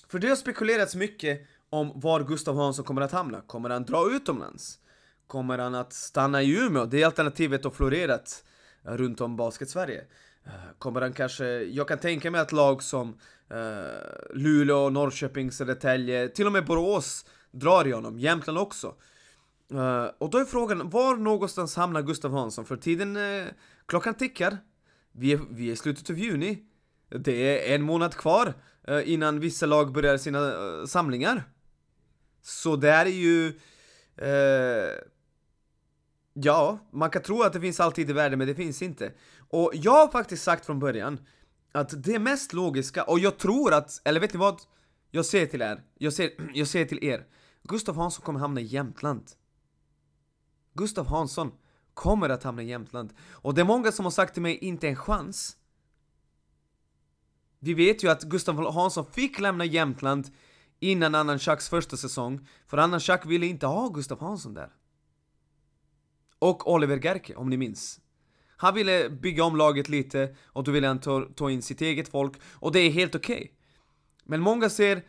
För 0.09 0.19
det 0.19 0.29
har 0.29 0.37
spekulerats 0.37 0.95
mycket 0.95 1.47
om 1.71 1.93
var 1.95 2.25
Gustav 2.25 2.57
Hansson 2.57 2.85
kommer 2.85 3.01
att 3.01 3.13
hamna. 3.13 3.41
Kommer 3.41 3.71
han 3.71 3.85
dra 3.85 4.11
utomlands? 4.11 4.79
Kommer 5.27 5.59
han 5.59 5.75
att 5.75 5.93
stanna 5.93 6.43
i 6.43 6.57
Umeå? 6.57 6.87
Det 6.87 7.05
alternativet 7.05 7.65
har 7.65 7.71
florerat 7.71 8.45
runt 8.87 9.21
om 9.21 9.37
basket-Sverige. 9.37 10.05
Eh, 10.45 10.53
kommer 10.79 11.01
han 11.01 11.13
kanske, 11.13 11.47
jag 11.47 11.89
kan 11.89 11.99
tänka 11.99 12.31
mig 12.31 12.41
att 12.41 12.53
lag 12.53 12.83
som 12.83 13.09
uh, 13.53 14.35
Luleå, 14.35 14.91
Norrköping, 14.91 15.53
Södertälje, 15.53 16.29
till 16.29 16.47
och 16.47 16.53
med 16.53 16.65
Borås 16.65 17.27
drar 17.51 17.87
i 17.87 17.93
honom, 17.93 18.19
Jämtland 18.19 18.59
också. 18.59 18.95
Uh, 19.75 20.07
och 20.19 20.31
då 20.31 20.39
är 20.39 20.45
frågan, 20.45 20.91
var 20.91 21.17
någonstans 21.17 21.77
hamnar 21.77 22.03
Gustav 22.03 22.33
Hansson? 22.33 22.65
För 22.65 22.77
tiden, 22.77 23.17
uh, 23.17 23.47
klockan 23.87 24.15
tickar. 24.15 24.59
Vi 25.13 25.33
är, 25.33 25.41
vi 25.51 25.69
är 25.69 25.73
i 25.73 25.77
slutet 25.77 26.11
av 26.11 26.19
juni. 26.19 26.59
Det 27.09 27.71
är 27.71 27.75
en 27.75 27.83
månad 27.83 28.15
kvar 28.15 28.55
uh, 28.91 29.13
innan 29.13 29.41
vissa 29.41 29.67
lag 29.67 29.93
börjar 29.93 30.17
sina 30.17 30.53
samlingar. 30.87 31.43
Så 32.43 32.77
det 32.77 32.91
är 32.91 33.07
ju 33.07 33.53
Ja, 36.39 36.79
man 36.91 37.11
kan 37.11 37.23
tro 37.23 37.43
att 37.43 37.53
det 37.53 37.61
finns 37.61 37.81
alltid 37.81 38.11
i 38.11 38.13
världen, 38.13 38.39
men 38.39 38.49
det 38.49 38.55
finns 38.55 38.83
inte. 38.83 39.13
Och 39.49 39.71
jag 39.75 39.93
har 39.93 40.09
faktiskt 40.09 40.43
sagt 40.43 40.67
från 40.67 40.79
början 40.79 41.21
att 41.73 42.03
det 42.05 42.19
mest 42.19 42.53
logiska, 42.53 43.05
och 43.05 43.19
jag 43.19 43.39
tror 43.39 43.75
att, 43.75 44.01
eller 44.05 44.21
vet 44.21 44.33
ni 44.33 44.39
vad? 44.39 44.61
Jag 45.11 45.27
säger 45.27 45.47
till 45.47 45.63
er, 45.63 45.83
jag 45.99 46.13
säger, 46.13 46.51
jag 46.55 46.69
säger 46.69 46.87
till 46.87 47.05
er, 47.05 47.27
Gustav 47.63 47.97
Hansson 47.97 48.25
kommer 48.25 48.41
hamna 48.41 48.61
i 48.61 48.65
Jämtland. 48.65 49.31
Gustav 50.75 51.07
Hansson 51.07 51.53
kommer 51.95 52.29
att 52.29 52.43
hamna 52.43 52.63
i 52.63 52.67
Jämtland. 52.67 53.13
Och 53.31 53.55
det 53.55 53.61
är 53.61 53.65
många 53.65 53.93
som 53.93 54.05
har 54.05 54.11
sagt 54.11 54.33
till 54.33 54.43
mig, 54.43 54.57
inte 54.57 54.89
en 54.89 54.97
chans. 54.97 55.57
Vi 57.59 57.75
vet 57.75 58.05
ju 58.05 58.09
att 58.09 58.23
Gustav 58.23 58.73
Hansson 58.73 59.07
fick 59.13 59.39
lämna 59.39 59.65
Jämtland 59.65 60.31
innan 60.81 61.15
Annan 61.15 61.39
Schacks 61.39 61.69
första 61.69 61.97
säsong, 61.97 62.49
för 62.67 62.79
Annan 62.79 63.01
Schack 63.01 63.27
ville 63.27 63.47
inte 63.47 63.67
ha 63.67 63.89
Gustav 63.89 64.21
Hansson 64.21 64.55
där. 64.55 64.73
Och 66.39 66.73
Oliver 66.73 66.97
Gerke, 66.97 67.35
om 67.35 67.51
ni 67.51 67.57
minns. 67.57 68.01
Han 68.57 68.75
ville 68.75 69.11
bygga 69.11 69.45
om 69.45 69.57
laget 69.57 69.89
lite, 69.89 70.37
och 70.45 70.65
då 70.65 70.71
ville 70.71 70.87
han 70.87 71.01
ta, 71.01 71.29
ta 71.37 71.51
in 71.51 71.63
sitt 71.63 71.81
eget 71.81 72.09
folk, 72.09 72.33
och 72.53 72.73
det 72.73 72.81
är 72.81 72.91
helt 72.91 73.15
okej. 73.15 73.37
Okay. 73.37 73.49
Men 74.25 74.41
många 74.41 74.71
ser 74.71 75.03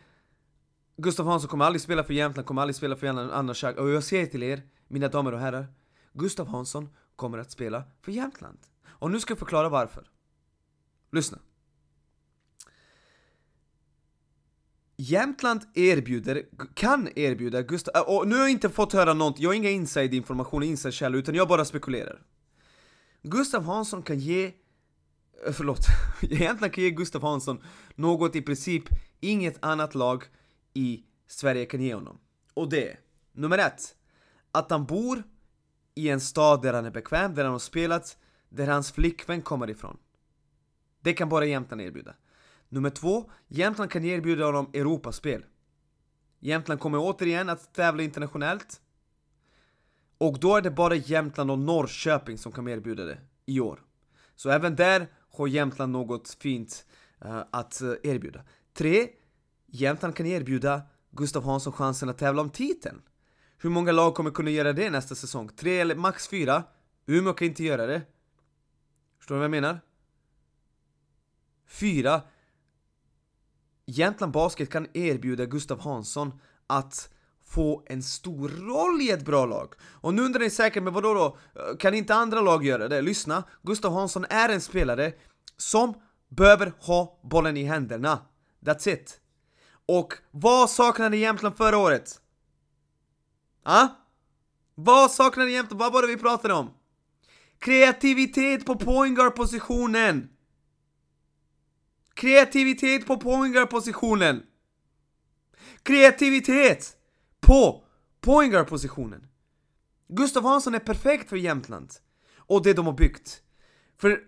Gustav 0.96 1.26
Hansson 1.26 1.48
kommer 1.48 1.64
aldrig 1.64 1.82
spela 1.82 2.04
för 2.04 2.14
Jämtland, 2.14 2.46
kommer 2.46 2.62
aldrig 2.62 2.76
spela 2.76 2.96
för 2.96 3.12
någon 3.12 3.30
annan 3.30 3.54
sak. 3.54 3.76
Och 3.76 3.90
jag 3.90 4.04
säger 4.04 4.26
till 4.26 4.42
er, 4.42 4.62
mina 4.88 5.08
damer 5.08 5.32
och 5.32 5.40
herrar, 5.40 5.66
Gustav 6.12 6.48
Hansson 6.48 6.88
kommer 7.16 7.38
att 7.38 7.50
spela 7.50 7.84
för 8.02 8.12
Jämtland. 8.12 8.58
Och 8.86 9.10
nu 9.10 9.20
ska 9.20 9.30
jag 9.30 9.38
förklara 9.38 9.68
varför. 9.68 10.10
Lyssna. 11.12 11.38
Jämtland 15.00 15.60
erbjuder, 15.74 16.42
kan 16.74 17.08
erbjuda 17.14 17.62
Gustav, 17.62 17.96
äh, 17.96 18.02
och 18.02 18.28
nu 18.28 18.34
har 18.34 18.42
jag 18.42 18.50
inte 18.50 18.70
fått 18.70 18.92
höra 18.92 19.14
något, 19.14 19.38
jag 19.38 19.50
har 19.50 19.54
inga 19.54 19.70
inside 19.70 20.14
information, 20.14 20.62
inside 20.62 20.94
källor, 20.94 21.18
utan 21.18 21.34
jag 21.34 21.48
bara 21.48 21.64
spekulerar. 21.64 22.22
Gustav 23.22 23.64
Hansson 23.64 24.02
kan 24.02 24.18
ge, 24.18 24.52
eh, 25.46 25.52
förlåt, 25.52 25.86
Jämtland 26.20 26.72
kan 26.72 26.84
ge 26.84 26.90
Gustav 26.90 27.22
Hansson 27.22 27.62
något 27.94 28.36
i 28.36 28.42
princip 28.42 28.84
inget 29.20 29.64
annat 29.64 29.94
lag 29.94 30.24
i 30.74 31.04
Sverige 31.26 31.66
kan 31.66 31.82
ge 31.82 31.94
honom. 31.94 32.18
Och 32.54 32.68
det 32.68 32.90
är, 32.90 32.98
nummer 33.32 33.58
ett, 33.58 33.94
att 34.52 34.70
han 34.70 34.86
bor 34.86 35.22
i 35.94 36.08
en 36.08 36.20
stad 36.20 36.62
där 36.62 36.72
han 36.72 36.86
är 36.86 36.90
bekväm, 36.90 37.34
där 37.34 37.44
han 37.44 37.52
har 37.52 37.58
spelat, 37.58 38.16
där 38.48 38.66
hans 38.66 38.92
flickvän 38.92 39.42
kommer 39.42 39.70
ifrån. 39.70 39.96
Det 41.00 41.12
kan 41.12 41.28
bara 41.28 41.44
Jämtland 41.44 41.82
erbjuda. 41.82 42.14
Nummer 42.68 42.90
två, 42.90 43.30
Jämtland 43.48 43.90
kan 43.90 44.04
erbjuda 44.04 44.44
honom 44.44 44.70
Europaspel. 44.72 45.44
Jämtland 46.40 46.80
kommer 46.80 46.98
återigen 46.98 47.48
att 47.48 47.74
tävla 47.74 48.02
internationellt. 48.02 48.80
Och 50.18 50.40
då 50.40 50.56
är 50.56 50.62
det 50.62 50.70
bara 50.70 50.94
Jämtland 50.94 51.50
och 51.50 51.58
Norrköping 51.58 52.38
som 52.38 52.52
kan 52.52 52.68
erbjuda 52.68 53.04
det 53.04 53.18
i 53.46 53.60
år. 53.60 53.82
Så 54.34 54.50
även 54.50 54.76
där 54.76 55.06
har 55.30 55.46
Jämtland 55.46 55.92
något 55.92 56.36
fint 56.40 56.86
uh, 57.24 57.42
att 57.50 57.80
uh, 57.82 57.94
erbjuda. 58.02 58.44
Tre, 58.74 59.08
Jämtland 59.66 60.16
kan 60.16 60.26
erbjuda 60.26 60.82
Gustav 61.10 61.44
Hansson 61.44 61.72
chansen 61.72 62.08
att 62.08 62.18
tävla 62.18 62.42
om 62.42 62.50
titeln. 62.50 63.02
Hur 63.58 63.70
många 63.70 63.92
lag 63.92 64.14
kommer 64.14 64.30
kunna 64.30 64.50
göra 64.50 64.72
det 64.72 64.90
nästa 64.90 65.14
säsong? 65.14 65.48
Tre 65.48 65.80
eller 65.80 65.94
max 65.94 66.28
fyra? 66.28 66.64
Umeå 67.06 67.32
kan 67.32 67.48
inte 67.48 67.64
göra 67.64 67.86
det. 67.86 68.02
Förstår 69.18 69.34
du 69.34 69.38
vad 69.38 69.44
jag 69.44 69.50
menar? 69.50 69.80
Fyra. 71.66 72.22
Jämtland 73.90 74.32
Basket 74.32 74.70
kan 74.70 74.86
erbjuda 74.94 75.46
Gustav 75.46 75.80
Hansson 75.80 76.32
att 76.66 77.14
få 77.44 77.82
en 77.86 78.02
stor 78.02 78.48
roll 78.48 79.00
i 79.00 79.10
ett 79.10 79.24
bra 79.24 79.46
lag. 79.46 79.74
Och 79.82 80.14
nu 80.14 80.22
undrar 80.22 80.40
ni 80.40 80.50
säkert, 80.50 80.82
men 80.82 80.92
vadå 80.92 81.14
då? 81.14 81.38
Kan 81.78 81.94
inte 81.94 82.14
andra 82.14 82.40
lag 82.40 82.64
göra 82.64 82.88
det? 82.88 83.02
Lyssna, 83.02 83.44
Gustav 83.62 83.92
Hansson 83.92 84.24
är 84.30 84.48
en 84.48 84.60
spelare 84.60 85.12
som 85.56 85.94
behöver 86.28 86.72
ha 86.80 87.20
bollen 87.22 87.56
i 87.56 87.64
händerna. 87.64 88.18
That's 88.60 88.88
it. 88.88 89.20
Och 89.86 90.14
vad 90.30 90.70
saknade 90.70 91.16
Jämtland 91.16 91.56
förra 91.56 91.78
året? 91.78 92.20
Ah? 93.62 93.88
Vad 94.74 95.10
saknade 95.10 95.50
Jämtland? 95.50 95.80
Vad 95.80 95.92
var 95.92 96.02
det 96.02 96.08
vi 96.08 96.16
pratade 96.16 96.54
om? 96.54 96.70
Kreativitet 97.58 98.66
på 98.66 98.74
pointguard-positionen! 98.74 100.28
Kreativitet 102.18 103.06
på 103.06 103.16
pointguard-positionen! 103.16 104.42
Kreativitet 105.82 106.96
på 107.40 107.84
pointguard-positionen! 108.20 109.26
Gustav 110.08 110.42
Hansson 110.42 110.74
är 110.74 110.78
perfekt 110.78 111.28
för 111.28 111.36
Jämtland 111.36 111.92
och 112.36 112.62
det 112.62 112.72
de 112.72 112.86
har 112.86 112.92
byggt. 112.92 113.42
För 113.96 114.20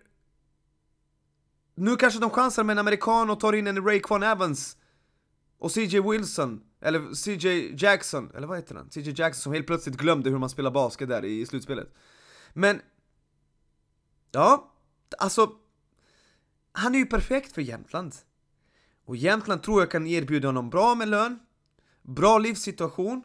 nu 1.75 1.97
kanske 1.97 2.21
de 2.21 2.31
chansar 2.31 2.65
med 2.65 2.75
en 2.75 2.79
amerikan 2.79 3.31
och 3.31 3.41
tar 3.41 3.53
in 3.53 3.67
en 3.67 3.85
Rayquan 3.85 4.23
Evans 4.23 4.77
och 5.59 5.73
CJ 5.73 6.01
Wilson, 6.01 6.63
eller 6.81 7.15
CJ 7.15 7.75
Jackson, 7.85 8.31
eller 8.35 8.47
vad 8.47 8.59
heter 8.59 8.75
han? 8.75 8.91
CJ 8.91 9.21
Jackson 9.21 9.43
som 9.43 9.53
helt 9.53 9.67
plötsligt 9.67 9.97
glömde 9.97 10.31
hur 10.31 10.39
man 10.39 10.51
spelar 10.51 10.71
basket 10.71 11.09
där 11.09 11.25
i 11.25 11.47
slutspelet. 11.47 11.95
Men, 12.53 12.81
ja, 14.33 14.75
alltså, 15.19 15.53
han 16.73 16.95
är 16.95 16.99
ju 16.99 17.07
perfekt 17.07 17.53
för 17.53 17.63
Jämtland. 17.63 18.15
Och 19.05 19.17
Jämtland 19.17 19.63
tror 19.63 19.81
jag 19.81 19.91
kan 19.91 20.07
erbjuda 20.07 20.49
honom 20.49 20.71
bra 20.71 20.95
med 20.95 21.09
lön, 21.09 21.39
bra 22.03 22.39
livssituation, 22.39 23.23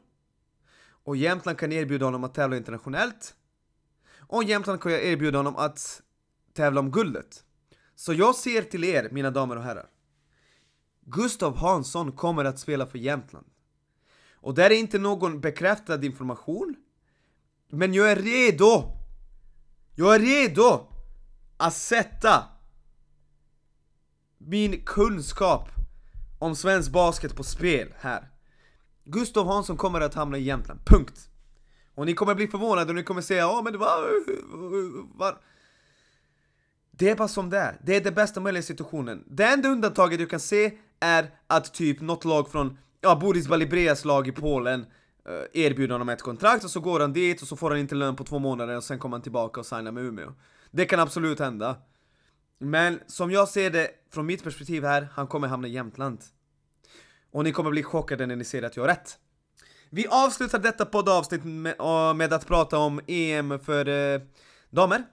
och 1.04 1.18
Jämtland 1.18 1.58
kan 1.58 1.72
erbjuda 1.72 2.06
honom 2.06 2.24
att 2.24 2.34
tävla 2.34 2.58
internationellt, 2.58 3.36
och 4.28 4.44
Jämtland 4.44 4.82
kan 4.82 4.92
erbjuda 4.92 5.40
honom 5.40 5.56
att 5.56 6.02
tävla 6.54 6.80
om 6.80 6.92
guldet. 6.92 7.44
Så 7.96 8.14
jag 8.14 8.36
ser 8.36 8.62
till 8.62 8.84
er, 8.84 9.10
mina 9.12 9.32
damer 9.32 9.56
och 9.56 9.64
herrar. 9.64 9.90
Gustav 11.02 11.58
Hansson 11.58 12.12
kommer 12.12 12.46
att 12.46 12.60
spela 12.60 12.88
för 12.88 12.98
Jämtland. 12.98 13.46
Och 14.34 14.54
det 14.54 14.66
är 14.66 14.70
inte 14.70 15.00
någon 15.00 15.42
bekräftad 15.42 16.06
information. 16.06 16.76
Men 17.70 17.94
jag 17.94 18.12
är 18.12 18.16
redo! 18.16 18.92
Jag 19.96 20.16
är 20.16 20.20
redo 20.20 20.88
att 21.58 21.74
sätta 21.74 22.44
min 24.46 24.82
kunskap 24.86 25.70
om 26.40 26.56
svensk 26.56 26.92
basket 26.92 27.36
på 27.36 27.44
spel 27.44 27.94
här. 28.00 28.30
Gustav 29.04 29.48
Hansson 29.48 29.78
kommer 29.78 30.02
att 30.02 30.14
hamna 30.14 30.38
i 30.38 30.42
Jämtland, 30.42 30.80
punkt. 30.86 31.30
Och 31.96 32.06
ni 32.06 32.14
kommer 32.14 32.36
bli 32.36 32.48
förvånade 32.48 32.90
och 32.90 32.96
ni 32.96 33.04
kommer 33.04 33.22
säga 33.22 33.42
ja 33.42 33.62
men 33.64 33.74
det 33.74 33.80
var... 33.80 34.04
var 35.18 35.38
det 36.98 37.10
är 37.10 37.16
bara 37.16 37.28
som 37.28 37.50
det 37.50 37.58
är. 37.58 37.80
Det 37.84 37.96
är 37.96 38.02
den 38.02 38.14
bästa 38.14 38.40
möjliga 38.40 38.64
situationen. 38.64 39.24
Det 39.28 39.44
enda 39.44 39.70
undantaget 39.70 40.20
du 40.20 40.26
kan 40.26 40.40
se 40.40 40.78
är 41.00 41.32
att 41.48 41.74
typ 41.74 42.02
något 42.02 42.26
lag 42.26 42.52
från, 42.52 42.78
ja, 43.02 43.16
Boris 43.16 43.48
Balibreas 43.48 44.06
lag 44.06 44.28
i 44.28 44.32
Polen 44.32 44.86
eh, 45.26 45.62
erbjuder 45.64 45.94
honom 45.94 46.10
ett 46.10 46.22
kontrakt 46.22 46.64
och 46.64 46.72
så 46.72 46.80
går 46.80 47.00
han 47.00 47.14
dit 47.14 47.42
och 47.42 47.48
så 47.48 47.56
får 47.56 47.70
han 47.70 47.80
inte 47.80 47.96
lön 47.96 48.16
på 48.16 48.24
två 48.24 48.40
månader 48.40 48.78
och 48.78 48.84
sen 48.84 49.00
kommer 49.00 49.18
han 49.18 49.22
tillbaka 49.22 49.60
och 49.60 49.66
signar 49.66 49.92
med 49.92 50.04
Umeå. 50.04 50.34
Det 50.72 50.86
kan 50.86 51.00
absolut 51.00 51.40
hända. 51.40 51.76
Men 52.66 53.00
som 53.08 53.32
jag 53.32 53.50
ser 53.50 53.70
det 53.70 53.92
från 54.12 54.26
mitt 54.26 54.44
perspektiv 54.44 54.84
här, 54.84 55.08
han 55.14 55.28
kommer 55.28 55.48
hamna 55.48 55.68
i 55.68 55.72
Jämtland. 55.72 56.20
Och 57.32 57.44
ni 57.44 57.52
kommer 57.52 57.70
bli 57.70 57.84
chockade 57.84 58.26
när 58.26 58.36
ni 58.36 58.44
ser 58.44 58.64
att 58.64 58.76
jag 58.76 58.84
har 58.84 58.88
rätt. 58.88 59.18
Vi 59.90 60.08
avslutar 60.08 60.60
detta 60.60 60.86
poddavsnitt 60.86 61.44
med, 61.44 61.76
med 62.16 62.34
att 62.34 62.48
prata 62.48 62.78
om 62.78 63.02
EM 63.08 63.60
för 63.60 63.88
eh, 63.88 64.22
damer. 64.70 65.04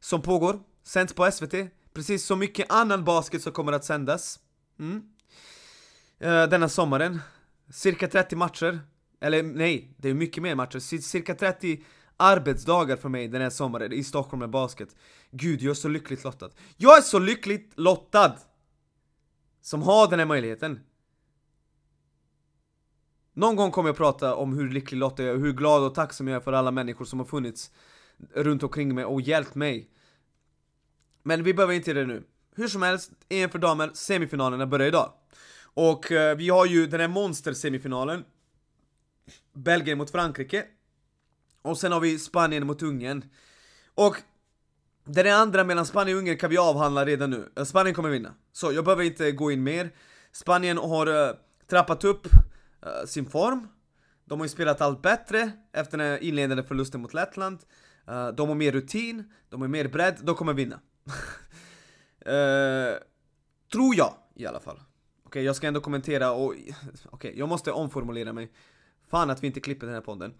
Som 0.00 0.22
pågår, 0.22 0.60
sänds 0.84 1.12
på 1.12 1.30
SVT, 1.30 1.54
precis 1.92 2.24
som 2.24 2.38
mycket 2.38 2.72
annan 2.72 3.04
basket 3.04 3.42
som 3.42 3.52
kommer 3.52 3.72
att 3.72 3.84
sändas. 3.84 4.38
Mm. 4.78 5.02
Eh, 6.20 6.48
denna 6.48 6.68
sommaren. 6.68 7.20
Cirka 7.72 8.08
30 8.08 8.36
matcher. 8.36 8.80
Eller 9.20 9.42
nej, 9.42 9.94
det 9.96 10.08
är 10.08 10.14
mycket 10.14 10.42
mer 10.42 10.54
matcher. 10.54 10.78
Cirka 11.00 11.34
30 11.34 11.84
arbetsdagar 12.20 12.96
för 12.96 13.08
mig 13.08 13.28
den 13.28 13.42
här 13.42 13.50
sommaren 13.50 13.92
i 13.92 14.04
Stockholm 14.04 14.40
med 14.40 14.50
basket. 14.50 14.96
Gud, 15.30 15.62
jag 15.62 15.70
är 15.70 15.74
så 15.74 15.88
lyckligt 15.88 16.24
lottad. 16.24 16.50
Jag 16.76 16.98
är 16.98 17.02
så 17.02 17.18
lyckligt 17.18 17.72
lottad! 17.74 18.36
Som 19.60 19.82
har 19.82 20.08
den 20.08 20.18
här 20.18 20.26
möjligheten. 20.26 20.80
Någon 23.32 23.56
gång 23.56 23.70
kommer 23.70 23.88
jag 23.88 23.96
prata 23.96 24.34
om 24.34 24.52
hur 24.52 24.70
lycklig 24.70 24.98
lottad 24.98 25.22
jag 25.22 25.34
är, 25.34 25.38
hur 25.38 25.52
glad 25.52 25.82
och 25.82 25.94
tacksam 25.94 26.28
jag 26.28 26.36
är 26.36 26.40
för 26.40 26.52
alla 26.52 26.70
människor 26.70 27.04
som 27.04 27.18
har 27.18 27.26
funnits 27.26 27.70
runt 28.34 28.62
omkring 28.62 28.94
mig 28.94 29.04
och 29.04 29.20
hjälpt 29.20 29.54
mig. 29.54 29.90
Men 31.22 31.42
vi 31.42 31.54
behöver 31.54 31.74
inte 31.74 31.92
det 31.92 32.06
nu. 32.06 32.24
Hur 32.54 32.68
som 32.68 32.82
helst, 32.82 33.12
EM 33.28 33.50
för 33.50 33.58
damer, 33.58 33.90
semifinalerna 33.94 34.66
börjar 34.66 34.88
idag. 34.88 35.12
Och 35.62 36.12
eh, 36.12 36.36
vi 36.36 36.48
har 36.48 36.66
ju 36.66 36.86
den 36.86 37.00
här 37.00 37.08
monster-semifinalen 37.08 38.24
Belgien 39.52 39.98
mot 39.98 40.10
Frankrike 40.10 40.66
och 41.62 41.78
sen 41.78 41.92
har 41.92 42.00
vi 42.00 42.18
Spanien 42.18 42.66
mot 42.66 42.82
Ungern. 42.82 43.24
Och 43.94 44.16
den 45.04 45.34
andra 45.34 45.64
mellan 45.64 45.86
Spanien 45.86 46.16
och 46.16 46.20
Ungern 46.20 46.38
kan 46.38 46.50
vi 46.50 46.58
avhandla 46.58 47.06
redan 47.06 47.30
nu. 47.30 47.52
Eh, 47.56 47.64
Spanien 47.64 47.94
kommer 47.94 48.08
vinna, 48.08 48.34
så 48.52 48.72
jag 48.72 48.84
behöver 48.84 49.04
inte 49.04 49.32
gå 49.32 49.50
in 49.50 49.62
mer. 49.62 49.90
Spanien 50.32 50.78
har 50.78 51.08
uh, 51.08 51.34
trappat 51.66 52.04
upp 52.04 52.26
uh, 52.26 53.06
sin 53.06 53.26
form. 53.26 53.68
De 54.24 54.40
har 54.40 54.44
ju 54.44 54.48
spelat 54.48 54.80
allt 54.80 55.02
bättre 55.02 55.52
efter 55.72 55.98
den 55.98 56.22
inledande 56.22 56.62
förlusten 56.62 57.00
mot 57.00 57.14
Lettland. 57.14 57.58
Uh, 58.08 58.28
De 58.28 58.48
har 58.48 58.54
mer 58.54 58.72
rutin, 58.72 59.32
de 59.48 59.60
har 59.60 59.68
mer 59.68 59.88
bredd, 59.88 60.18
de 60.22 60.34
kommer 60.34 60.52
vinna. 60.52 60.80
Uh, 62.26 62.98
tror 63.72 63.94
jag 63.96 64.14
i 64.34 64.46
alla 64.46 64.60
fall. 64.60 64.76
Okej, 64.76 64.86
okay, 65.24 65.42
jag 65.42 65.56
ska 65.56 65.66
ändå 65.66 65.80
kommentera 65.80 66.32
och... 66.32 66.50
Okej, 66.50 66.74
okay, 67.12 67.32
jag 67.36 67.48
måste 67.48 67.72
omformulera 67.72 68.32
mig. 68.32 68.52
Fan 69.10 69.30
att 69.30 69.42
vi 69.42 69.46
inte 69.46 69.60
klipper 69.60 69.86
den 69.86 69.94
här 69.94 70.02
podden. 70.02 70.34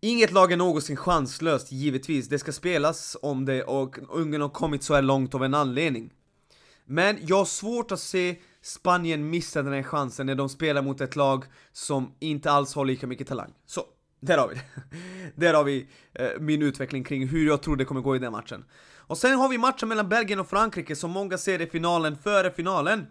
Inget 0.00 0.32
lag 0.32 0.52
är 0.52 0.56
någonsin 0.56 0.96
chanslöst, 0.96 1.72
givetvis. 1.72 2.28
Det 2.28 2.38
ska 2.38 2.52
spelas 2.52 3.16
om 3.22 3.44
det 3.44 3.62
och 3.62 3.98
Ungern 4.10 4.40
har 4.40 4.48
kommit 4.48 4.82
så 4.82 4.94
här 4.94 5.02
långt 5.02 5.34
av 5.34 5.44
en 5.44 5.54
anledning. 5.54 6.12
Men 6.84 7.18
jag 7.20 7.36
har 7.36 7.44
svårt 7.44 7.92
att 7.92 8.00
se 8.00 8.36
Spanien 8.62 9.30
missa 9.30 9.62
den 9.62 9.72
här 9.72 9.82
chansen 9.82 10.26
när 10.26 10.34
de 10.34 10.48
spelar 10.48 10.82
mot 10.82 11.00
ett 11.00 11.16
lag 11.16 11.44
som 11.72 12.14
inte 12.20 12.50
alls 12.50 12.74
har 12.74 12.84
lika 12.84 13.06
mycket 13.06 13.28
talang. 13.28 13.52
Så, 13.66 13.84
där 14.20 14.38
har 14.38 14.48
vi 14.48 14.54
det. 14.54 14.62
där 15.46 15.54
har 15.54 15.64
vi 15.64 15.86
eh, 16.12 16.28
min 16.40 16.62
utveckling 16.62 17.04
kring 17.04 17.28
hur 17.28 17.46
jag 17.46 17.62
tror 17.62 17.76
det 17.76 17.84
kommer 17.84 18.00
gå 18.00 18.16
i 18.16 18.18
den 18.18 18.32
matchen. 18.32 18.64
Och 18.96 19.18
sen 19.18 19.38
har 19.38 19.48
vi 19.48 19.58
matchen 19.58 19.88
mellan 19.88 20.08
Belgien 20.08 20.40
och 20.40 20.48
Frankrike 20.48 20.96
som 20.96 21.10
många 21.10 21.38
ser 21.38 21.60
i 21.60 21.66
finalen 21.66 22.16
före 22.16 22.50
finalen. 22.50 23.06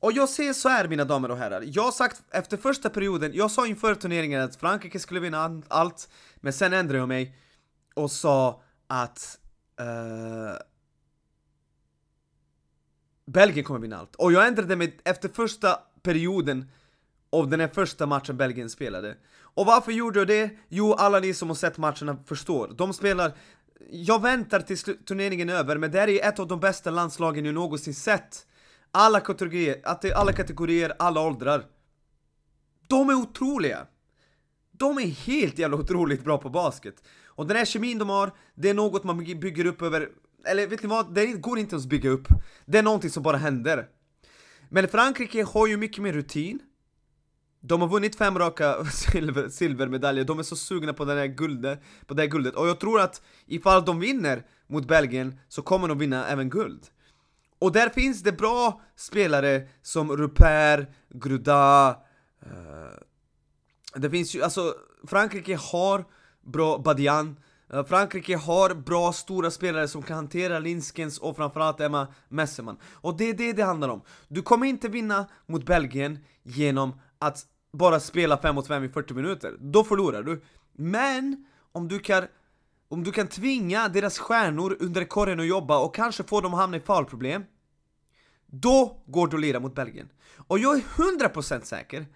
Och 0.00 0.12
jag 0.12 0.28
ser 0.28 0.52
så 0.52 0.68
här 0.68 0.88
mina 0.88 1.04
damer 1.04 1.30
och 1.30 1.36
herrar, 1.36 1.64
jag 1.66 1.82
har 1.82 1.92
sagt 1.92 2.22
efter 2.30 2.56
första 2.56 2.90
perioden, 2.90 3.30
jag 3.34 3.50
sa 3.50 3.66
inför 3.66 3.94
turneringen 3.94 4.40
att 4.40 4.56
Frankrike 4.56 4.98
skulle 4.98 5.20
vinna 5.20 5.62
allt, 5.68 6.08
men 6.36 6.52
sen 6.52 6.72
ändrade 6.72 6.98
jag 6.98 7.08
mig 7.08 7.36
och 7.94 8.10
sa 8.10 8.62
att 8.86 9.38
uh, 9.80 10.56
Belgien 13.26 13.64
kommer 13.64 13.80
vinna 13.80 13.98
allt. 13.98 14.14
Och 14.16 14.32
jag 14.32 14.46
ändrade 14.46 14.76
mig 14.76 14.98
efter 15.04 15.28
första 15.28 15.78
perioden 16.02 16.70
av 17.30 17.48
den 17.48 17.60
här 17.60 17.68
första 17.68 18.06
matchen 18.06 18.36
Belgien 18.36 18.70
spelade. 18.70 19.16
Och 19.38 19.66
varför 19.66 19.92
gjorde 19.92 20.18
jag 20.18 20.28
det? 20.28 20.50
Jo, 20.68 20.92
alla 20.92 21.20
ni 21.20 21.34
som 21.34 21.48
har 21.48 21.54
sett 21.56 21.78
matcherna 21.78 22.16
förstår. 22.26 22.74
De 22.76 22.92
spelar... 22.92 23.32
Jag 23.90 24.22
väntar 24.22 24.60
tills 24.60 24.84
turneringen 24.84 25.48
är 25.48 25.54
över, 25.54 25.78
men 25.78 25.90
det 25.90 26.00
här 26.00 26.08
är 26.08 26.28
ett 26.28 26.38
av 26.38 26.48
de 26.48 26.60
bästa 26.60 26.90
landslagen 26.90 27.44
jag 27.44 27.54
någonsin 27.54 27.94
sett. 27.94 28.46
Alla 28.92 29.20
kategorier, 29.20 29.80
alla 30.14 30.32
kategorier, 30.32 30.92
alla 30.98 31.20
åldrar. 31.20 31.64
De 32.88 33.10
är 33.10 33.14
otroliga! 33.14 33.86
De 34.72 34.98
är 34.98 35.06
helt 35.06 35.58
jävla 35.58 35.76
otroligt 35.76 36.24
bra 36.24 36.38
på 36.38 36.50
basket. 36.50 37.02
Och 37.26 37.46
den 37.46 37.56
här 37.56 37.64
kemin 37.64 37.98
de 37.98 38.08
har, 38.08 38.32
det 38.54 38.70
är 38.70 38.74
något 38.74 39.04
man 39.04 39.18
bygger 39.18 39.64
upp 39.64 39.82
över... 39.82 40.08
Eller 40.44 40.66
vet 40.66 40.82
ni 40.82 40.88
vad? 40.88 41.14
Det 41.14 41.26
går 41.26 41.58
inte 41.58 41.74
ens 41.74 41.84
att 41.84 41.90
bygga 41.90 42.10
upp. 42.10 42.28
Det 42.66 42.78
är 42.78 42.82
någonting 42.82 43.10
som 43.10 43.22
bara 43.22 43.36
händer. 43.36 43.88
Men 44.68 44.88
Frankrike 44.88 45.44
har 45.44 45.66
ju 45.66 45.76
mycket 45.76 46.02
mer 46.02 46.12
rutin. 46.12 46.58
De 47.60 47.80
har 47.80 47.88
vunnit 47.88 48.16
fem 48.16 48.38
raka 48.38 48.84
silver, 48.92 49.48
silvermedaljer, 49.48 50.24
de 50.24 50.38
är 50.38 50.42
så 50.42 50.56
sugna 50.56 50.92
på, 50.92 51.04
den 51.04 51.18
här 51.18 51.26
guldet, 51.26 51.82
på 52.06 52.14
det 52.14 52.22
här 52.22 52.28
guldet. 52.28 52.54
Och 52.54 52.68
jag 52.68 52.80
tror 52.80 53.00
att 53.00 53.22
ifall 53.46 53.84
de 53.84 54.00
vinner 54.00 54.46
mot 54.66 54.88
Belgien 54.88 55.40
så 55.48 55.62
kommer 55.62 55.88
de 55.88 55.98
vinna 55.98 56.26
även 56.26 56.50
guld. 56.50 56.86
Och 57.60 57.72
där 57.72 57.88
finns 57.88 58.22
det 58.22 58.32
bra 58.32 58.80
spelare 58.96 59.68
som 59.82 60.16
Rupert, 60.16 60.88
Gruda, 61.08 61.88
eh, 62.42 62.98
det 63.94 64.10
finns 64.10 64.34
ju, 64.34 64.42
alltså 64.42 64.74
Frankrike 65.06 65.56
har 65.56 66.04
bra 66.46 66.78
Badian, 66.78 67.36
eh, 67.72 67.84
Frankrike 67.84 68.36
har 68.36 68.74
bra 68.74 69.12
stora 69.12 69.50
spelare 69.50 69.88
som 69.88 70.02
kan 70.02 70.16
hantera 70.16 70.58
Linskens 70.58 71.18
och 71.18 71.36
framförallt 71.36 71.80
Emma 71.80 72.06
Messerman. 72.28 72.76
Och 72.84 73.16
det 73.16 73.24
är 73.24 73.34
det 73.34 73.52
det 73.52 73.64
handlar 73.64 73.88
om. 73.88 74.02
Du 74.28 74.42
kommer 74.42 74.66
inte 74.66 74.88
vinna 74.88 75.26
mot 75.46 75.66
Belgien 75.66 76.18
genom 76.42 77.00
att 77.18 77.46
bara 77.72 78.00
spela 78.00 78.38
5 78.38 78.54
mot 78.54 78.66
5 78.66 78.84
i 78.84 78.88
40 78.88 79.14
minuter. 79.14 79.56
Då 79.60 79.84
förlorar 79.84 80.22
du. 80.22 80.42
Men 80.72 81.46
om 81.72 81.88
du 81.88 81.98
kan 81.98 82.24
om 82.90 83.04
du 83.04 83.12
kan 83.12 83.26
tvinga 83.26 83.88
deras 83.88 84.18
stjärnor 84.18 84.76
under 84.80 85.04
korgen 85.04 85.40
att 85.40 85.46
jobba 85.46 85.78
och 85.78 85.94
kanske 85.94 86.22
få 86.22 86.40
dem 86.40 86.54
att 86.54 86.60
hamna 86.60 86.76
i 86.76 86.80
fallproblem 86.80 87.44
Då 88.46 89.02
går 89.06 89.26
du 89.26 89.36
att 89.36 89.40
lira 89.40 89.60
mot 89.60 89.74
Belgien. 89.74 90.08
Och 90.36 90.58
jag 90.58 90.76
är 90.76 90.80
100% 90.80 91.64
säker 91.64 92.06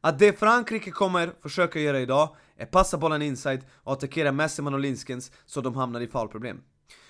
att 0.00 0.18
det 0.18 0.38
Frankrike 0.38 0.90
kommer 0.90 1.32
försöka 1.42 1.80
göra 1.80 2.00
idag 2.00 2.36
är 2.56 2.66
passa 2.66 2.98
bollen 2.98 3.22
inside 3.22 3.64
och 3.74 3.92
attackera 3.92 4.32
Messerman 4.32 4.74
och 4.74 4.80
Linskens 4.80 5.32
så 5.46 5.60
de 5.60 5.74
hamnar 5.74 6.00
i 6.00 6.06
fallproblem. 6.06 6.60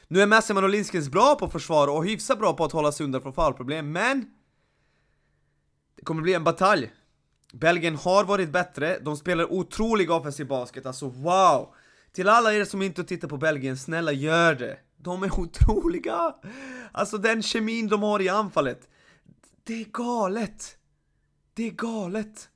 Nu 0.09 0.21
är 0.21 0.27
Messerman 0.27 0.65
och 0.65 0.71
Linskens 0.71 1.09
bra 1.09 1.35
på 1.35 1.49
försvar 1.49 1.89
och 1.89 2.05
hyfsat 2.05 2.39
bra 2.39 2.53
på 2.53 2.65
att 2.65 2.73
hålla 2.73 2.93
sig 2.93 3.05
undan 3.05 3.23
från 3.23 3.33
fallproblem, 3.33 3.93
men 3.93 4.27
det 5.97 6.05
kommer 6.05 6.23
bli 6.23 6.35
en 6.35 6.45
batalj. 6.45 6.93
Belgien 7.53 7.97
har 7.97 8.25
varit 8.25 8.51
bättre, 8.51 8.99
de 8.99 9.17
spelar 9.17 9.53
otrolig 9.53 10.11
offensiv 10.11 10.47
basket, 10.47 10.87
alltså 10.87 11.09
wow! 11.09 11.75
Till 12.15 12.29
alla 12.29 12.55
er 12.55 12.65
som 12.65 12.83
inte 12.83 13.05
tittar 13.05 13.29
på 13.29 13.37
Belgien, 13.37 13.77
snälla 13.77 14.13
gör 14.13 14.55
det! 14.55 14.79
De 14.97 15.23
är 15.23 15.41
otroliga! 15.41 16.35
Alltså 16.93 17.19
den 17.19 17.43
kemin 17.43 17.89
de 17.89 18.03
har 18.03 18.23
i 18.23 18.29
anfallet, 18.29 18.89
det 19.65 19.81
är 19.81 19.85
galet! 19.85 20.77
Det 21.55 21.67
är 21.67 21.71
galet! 21.71 22.49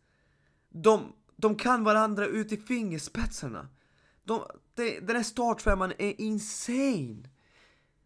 De, 0.73 1.12
de 1.37 1.57
kan 1.57 1.85
varandra 1.85 2.27
ut 2.27 2.53
i 2.53 2.57
fingerspetsarna. 2.57 3.68
De, 4.25 4.42
det, 4.75 5.01
den 5.01 5.16
här 5.16 5.23
startfemman 5.23 5.92
är 5.99 6.21
insane! 6.21 7.29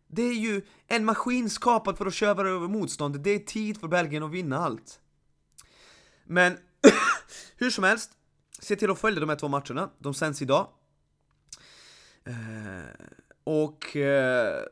Det 0.07 0.23
är 0.23 0.35
ju 0.35 0.63
en 0.87 1.05
maskin 1.05 1.51
skapad 1.51 1.99
för 1.99 2.07
att 2.07 2.15
köra 2.15 2.49
över 2.49 2.69
motståndet, 2.69 3.25
det 3.25 3.31
är 3.31 3.39
tid 3.39 3.81
för 3.81 3.89
Belgien 3.89 4.23
att 4.23 4.31
vinna 4.31 4.59
allt. 4.59 5.01
Men 6.25 6.59
hur 7.57 7.71
som 7.71 7.85
helst, 7.85 8.11
se 8.61 8.77
till 8.77 8.91
att 8.91 8.99
följa 8.99 9.21
de 9.21 9.29
här 9.29 9.37
två 9.37 9.49
matcherna, 9.49 9.91
de 9.99 10.15
sänds 10.15 10.43
idag. 10.43 10.69
Eh, 12.25 13.07
och 13.45 13.97
eh, 13.97 14.65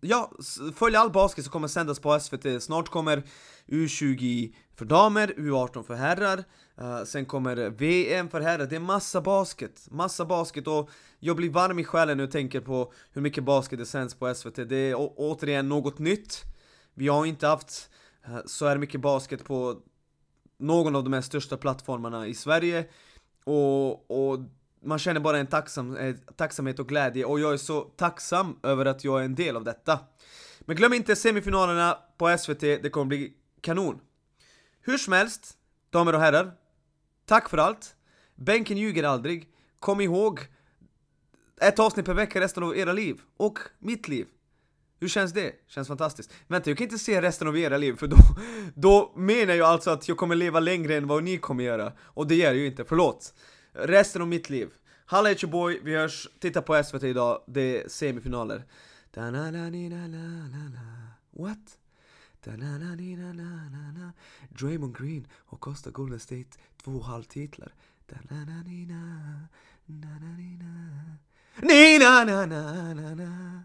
ja, 0.00 0.32
följ 0.74 0.96
all 0.96 1.10
basket 1.10 1.44
som 1.44 1.52
kommer 1.52 1.68
sändas 1.68 2.00
på 2.00 2.20
SVT. 2.20 2.62
Snart 2.62 2.88
kommer 2.88 3.22
U20 3.66 4.54
för 4.74 4.84
damer, 4.84 5.34
U18 5.36 5.82
för 5.82 5.94
herrar, 5.94 6.44
uh, 6.80 7.04
sen 7.04 7.24
kommer 7.24 7.70
VM 7.70 8.28
för 8.28 8.40
herrar. 8.40 8.66
Det 8.66 8.76
är 8.76 8.80
massa 8.80 9.20
basket, 9.20 9.88
massa 9.90 10.24
basket 10.24 10.66
och 10.66 10.90
jag 11.18 11.36
blir 11.36 11.50
varm 11.50 11.78
i 11.78 11.84
själen 11.84 12.16
när 12.16 12.24
jag 12.24 12.30
tänker 12.30 12.60
på 12.60 12.92
hur 13.12 13.22
mycket 13.22 13.44
basket 13.44 13.78
det 13.78 13.86
sänds 13.86 14.14
på 14.14 14.34
SVT. 14.34 14.56
Det 14.56 14.76
är 14.76 14.94
återigen 15.16 15.68
något 15.68 15.98
nytt. 15.98 16.42
Vi 16.94 17.08
har 17.08 17.26
inte 17.26 17.46
haft 17.46 17.90
uh, 18.28 18.38
så 18.46 18.66
här 18.66 18.78
mycket 18.78 19.00
basket 19.00 19.44
på 19.44 19.76
någon 20.58 20.96
av 20.96 21.04
de 21.04 21.12
här 21.12 21.20
största 21.20 21.56
plattformarna 21.56 22.26
i 22.26 22.34
Sverige 22.34 22.88
och, 23.44 24.10
och 24.10 24.38
man 24.84 24.98
känner 24.98 25.20
bara 25.20 25.38
en 25.38 25.46
tacksam, 25.46 25.96
eh, 25.96 26.14
tacksamhet 26.36 26.78
och 26.78 26.88
glädje 26.88 27.24
och 27.24 27.40
jag 27.40 27.52
är 27.52 27.56
så 27.56 27.80
tacksam 27.80 28.58
över 28.62 28.84
att 28.84 29.04
jag 29.04 29.20
är 29.20 29.24
en 29.24 29.34
del 29.34 29.56
av 29.56 29.64
detta. 29.64 29.98
Men 30.60 30.76
glöm 30.76 30.92
inte 30.92 31.16
semifinalerna 31.16 31.98
på 32.18 32.38
SVT, 32.38 32.60
det 32.60 32.90
kommer 32.90 33.06
bli 33.06 33.32
kanon. 33.60 34.00
Hur 34.80 34.98
som 34.98 35.12
helst, 35.12 35.56
damer 35.90 36.14
och 36.14 36.20
herrar, 36.20 36.52
tack 37.26 37.48
för 37.48 37.58
allt. 37.58 37.94
Bänken 38.34 38.78
ljuger 38.78 39.04
aldrig. 39.04 39.48
Kom 39.78 40.00
ihåg, 40.00 40.40
ett 41.60 41.78
avsnitt 41.78 42.06
per 42.06 42.14
vecka 42.14 42.40
resten 42.40 42.62
av 42.62 42.76
era 42.76 42.92
liv, 42.92 43.20
och 43.36 43.58
mitt 43.78 44.08
liv. 44.08 44.26
Hur 45.00 45.08
känns 45.08 45.32
det? 45.32 45.52
Känns 45.66 45.88
fantastiskt. 45.88 46.32
Vänta, 46.46 46.70
jag 46.70 46.78
kan 46.78 46.84
inte 46.84 46.98
se 46.98 47.22
resten 47.22 47.48
av 47.48 47.58
era 47.58 47.76
liv, 47.76 47.96
för 47.96 48.06
då, 48.06 48.16
då 48.74 49.12
menar 49.16 49.54
jag 49.54 49.68
alltså 49.68 49.90
att 49.90 50.08
jag 50.08 50.16
kommer 50.16 50.34
leva 50.34 50.60
längre 50.60 50.96
än 50.96 51.06
vad 51.06 51.24
ni 51.24 51.38
kommer 51.38 51.64
göra. 51.64 51.92
Och 52.00 52.26
det 52.26 52.34
gör 52.34 52.46
jag 52.46 52.56
ju 52.56 52.66
inte, 52.66 52.84
förlåt. 52.84 53.34
Resten 53.72 54.22
av 54.22 54.28
mitt 54.28 54.50
liv. 54.50 54.70
Halla 55.06 55.34
boy, 55.50 55.80
vi 55.82 55.94
hörs, 55.94 56.28
titta 56.38 56.62
på 56.62 56.82
SVT 56.84 57.02
idag, 57.02 57.42
det 57.46 57.82
är 57.82 57.88
semifinaler. 57.88 58.64
What? 61.30 61.78
Draymond 64.48 64.98
Green 64.98 65.26
och 65.34 65.60
Costa 65.60 65.90
Golden 65.90 66.20
State, 66.20 66.58
två 66.84 67.00
halvtitlar. 67.00 67.74
Ni-na-na-na-na-na. 71.62 73.64